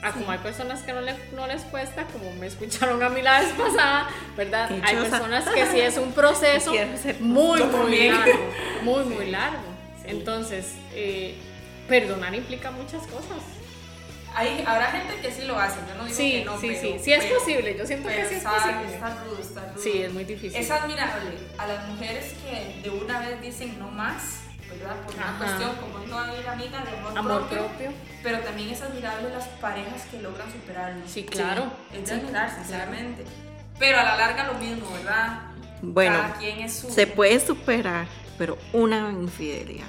[0.03, 3.23] A como hay personas que no, le- no les cuesta, como me escucharon a mí
[3.23, 4.69] la vez pasada, ¿verdad?
[4.69, 5.11] Qué Hay chosa.
[5.11, 6.73] personas que sí es un proceso
[7.21, 8.51] muy, muy largo.
[8.83, 9.63] Muy, muy largo.
[10.05, 11.35] Entonces, eh,
[11.89, 13.43] perdonar implica muchas cosas.
[14.37, 15.79] Hay, habrá gente que sí lo hace.
[15.89, 16.97] Yo no digo Sí, que no, sí, pero, sí.
[17.05, 17.77] Sí es pero- posible.
[17.79, 18.95] Yo siento que sí es está, posible.
[18.95, 19.83] está rudo, está rudo.
[19.83, 20.61] Sí, es muy difícil.
[20.61, 24.97] Es admirable a las mujeres que de una vez dicen no más, ¿verdad?
[25.07, 25.39] Por una Ajá.
[25.39, 27.93] cuestión, como dijo ahí la amiga, de amor, Amor propio, propio.
[28.25, 31.07] Pero también es admirable las parejas que logran superarlo.
[31.07, 31.67] Sí, claro.
[31.93, 32.61] Es de Sí, admirar, claro.
[32.61, 33.25] sinceramente.
[33.79, 35.43] Pero a la larga lo mismo, ¿verdad?
[35.81, 36.91] Bueno, Cada quien es su.
[36.91, 38.07] se puede superar,
[38.37, 39.87] pero una infidelidad.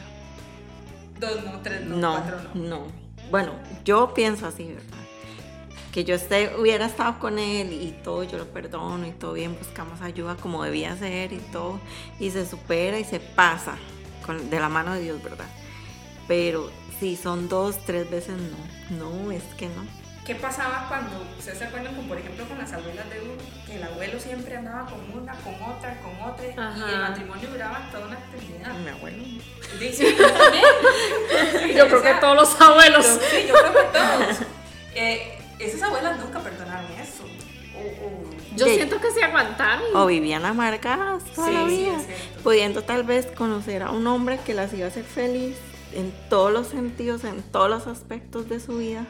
[1.20, 2.70] Dos, no, tres, no, No, cuatro, no.
[2.70, 2.88] no.
[3.32, 3.53] Bueno,
[3.84, 4.84] yo pienso así, ¿verdad?
[5.91, 9.57] Que yo esté, hubiera estado con él y todo, yo lo perdono y todo bien,
[9.57, 11.80] buscamos ayuda como debía ser y todo,
[12.20, 13.78] y se supera y se pasa
[14.26, 15.47] con, de la mano de Dios, ¿verdad?
[16.28, 20.05] Pero si son dos, tres veces, no, no, es que no.
[20.26, 23.34] ¿Qué pasaba cuando ustedes se acuerdan, con, por ejemplo, con las abuelas de uno?
[23.68, 26.92] Que el abuelo siempre andaba con una, con otra, con otra, y Ajá.
[26.92, 28.74] el matrimonio duraba toda una eternidad.
[28.80, 29.24] Mi abuelo.
[29.80, 30.64] Sí, yo también.
[31.62, 33.06] Sí, Yo creo que todos los abuelos.
[33.06, 34.38] yo- Sí, yo creo que todos.
[34.96, 37.24] Eh, esas abuelas nunca perdonaron eso.
[37.76, 39.84] O, o- Yo De- siento que se aguantaron.
[39.96, 42.42] O vivían amargadas toda Sí, la sí, vida, cierto.
[42.43, 45.56] pudiendo tal vez conocer a un hombre que las iba a hacer feliz
[45.93, 49.06] en todos los sentidos, en todos los aspectos de su vida,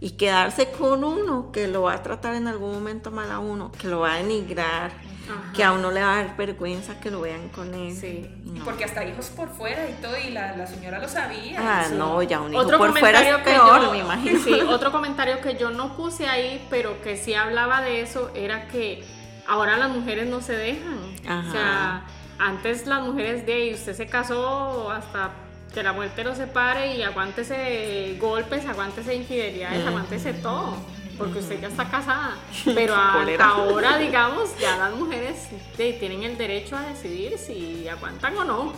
[0.00, 3.70] y quedarse con uno que lo va a tratar en algún momento mal a uno,
[3.72, 4.92] que lo va a denigrar,
[5.30, 5.52] Ajá.
[5.54, 7.94] que a uno le va a dar vergüenza que lo vean con él.
[7.94, 8.28] Sí.
[8.44, 8.64] No.
[8.64, 11.58] Porque hasta hijos por fuera y todo, y la, la señora lo sabía.
[11.60, 11.94] Ah, Sí.
[11.96, 14.40] no, ya un hijo Otro por fuera es peor, yo, me imagino.
[14.42, 18.68] Sí, otro comentario que yo no puse ahí, pero que sí hablaba de eso, era
[18.68, 19.04] que
[19.46, 20.98] ahora las mujeres no se dejan.
[21.28, 21.48] Ajá.
[21.48, 22.04] O sea,
[22.38, 25.30] antes las mujeres de ahí, usted se casó hasta
[25.72, 30.76] Que la muerte lo separe y aguántese golpes, aguántese infidelidades, aguántese todo.
[31.16, 32.36] Porque usted ya está casada.
[32.64, 35.36] Pero hasta ahora, digamos, ya las mujeres
[35.76, 38.72] sí, tienen el derecho a decidir si aguantan o no.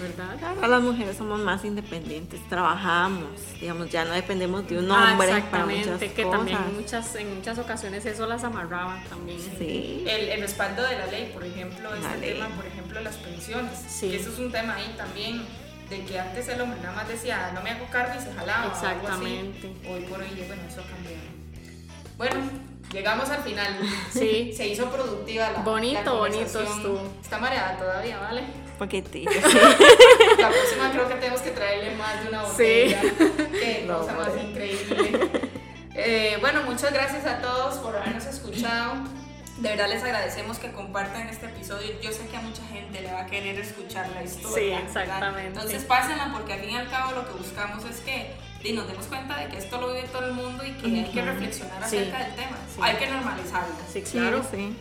[0.00, 0.36] ¿Verdad?
[0.56, 3.28] Ahora las mujeres somos más independientes, trabajamos,
[3.60, 6.38] digamos, ya no dependemos de un Ah, hombre para exactamente, muchas que cosas.
[6.38, 9.38] también en muchas, en muchas ocasiones eso las amarraba también.
[9.58, 10.02] Sí.
[10.08, 13.72] El, el respaldo de la ley, por ejemplo, este tema, por ejemplo, las pensiones.
[13.86, 14.16] Sí.
[14.16, 15.42] Eso es un tema ahí también,
[15.92, 18.66] de que antes el hombre nada más decía, no me hago cargo y se jalaba.
[18.66, 19.24] o algo así.
[19.24, 19.72] Exactamente.
[19.88, 21.22] Hoy por hoy, bueno, eso ha cambiado.
[22.16, 22.36] Bueno,
[22.92, 23.78] llegamos al final.
[24.12, 24.52] Sí.
[24.56, 27.12] Se hizo productiva la Bonito, la bonito estuvo.
[27.22, 28.42] Está mareada todavía, ¿vale?
[28.78, 29.30] Poquitillo.
[30.38, 33.00] La próxima creo que tenemos que traerle más de una botella.
[33.52, 35.30] Qué No, cosa más increíble.
[35.94, 38.94] Eh, bueno, muchas gracias a todos por habernos escuchado.
[39.62, 41.88] De verdad les agradecemos que compartan este episodio.
[42.02, 44.56] Yo sé que a mucha gente le va a querer escuchar la historia.
[44.56, 44.84] Sí, ¿verdad?
[44.86, 45.46] exactamente.
[45.48, 48.32] Entonces pásenla porque al fin y al cabo lo que buscamos es que
[48.64, 51.10] y nos demos cuenta de que esto lo vive todo el mundo y que hay
[51.12, 51.96] que reflexionar Sí.
[51.98, 52.56] acerca del tema.
[52.74, 52.80] Sí.
[52.82, 53.74] Hay que normalizarlo.
[53.92, 54.44] Sí, Sí, claro.
[54.50, 54.76] sí.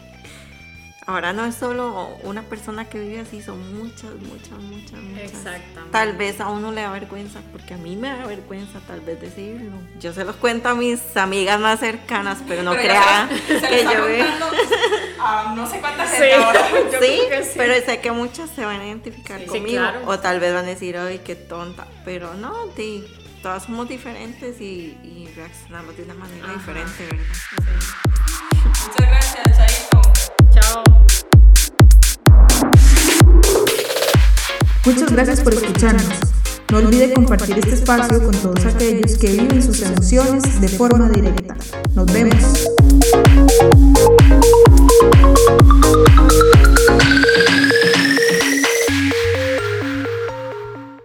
[1.12, 5.24] Ahora no es solo una persona que vive así, son muchas, muchas, muchas, muchas.
[5.34, 5.92] Exactamente.
[5.92, 9.20] Tal vez a uno le da vergüenza, porque a mí me da vergüenza tal vez
[9.20, 9.76] decirlo.
[10.00, 14.06] Yo se los cuento a mis amigas más cercanas, pero no crean que yo
[15.20, 16.14] a no sé cuánta Sí.
[16.16, 16.70] gente ahora.
[16.70, 17.52] Yo Sí, creo que sí.
[17.58, 19.80] pero sé que muchas se van a identificar Sí, sí, conmigo.
[19.82, 20.02] claro.
[20.06, 21.88] O tal vez van a decir, ay, qué tonta.
[22.06, 23.04] Pero no, di,
[23.44, 26.54] todas somos diferentes y, y reaccionamos de una manera Ajá.
[26.54, 27.26] diferente, ¿verdad?
[28.64, 30.41] Muchas gracias, Chaito.
[34.86, 36.06] Muchas gracias por escucharnos.
[36.72, 41.56] No olvide compartir este espacio con todos aquellos que viven sus emociones de forma directa.
[41.94, 42.68] Nos vemos.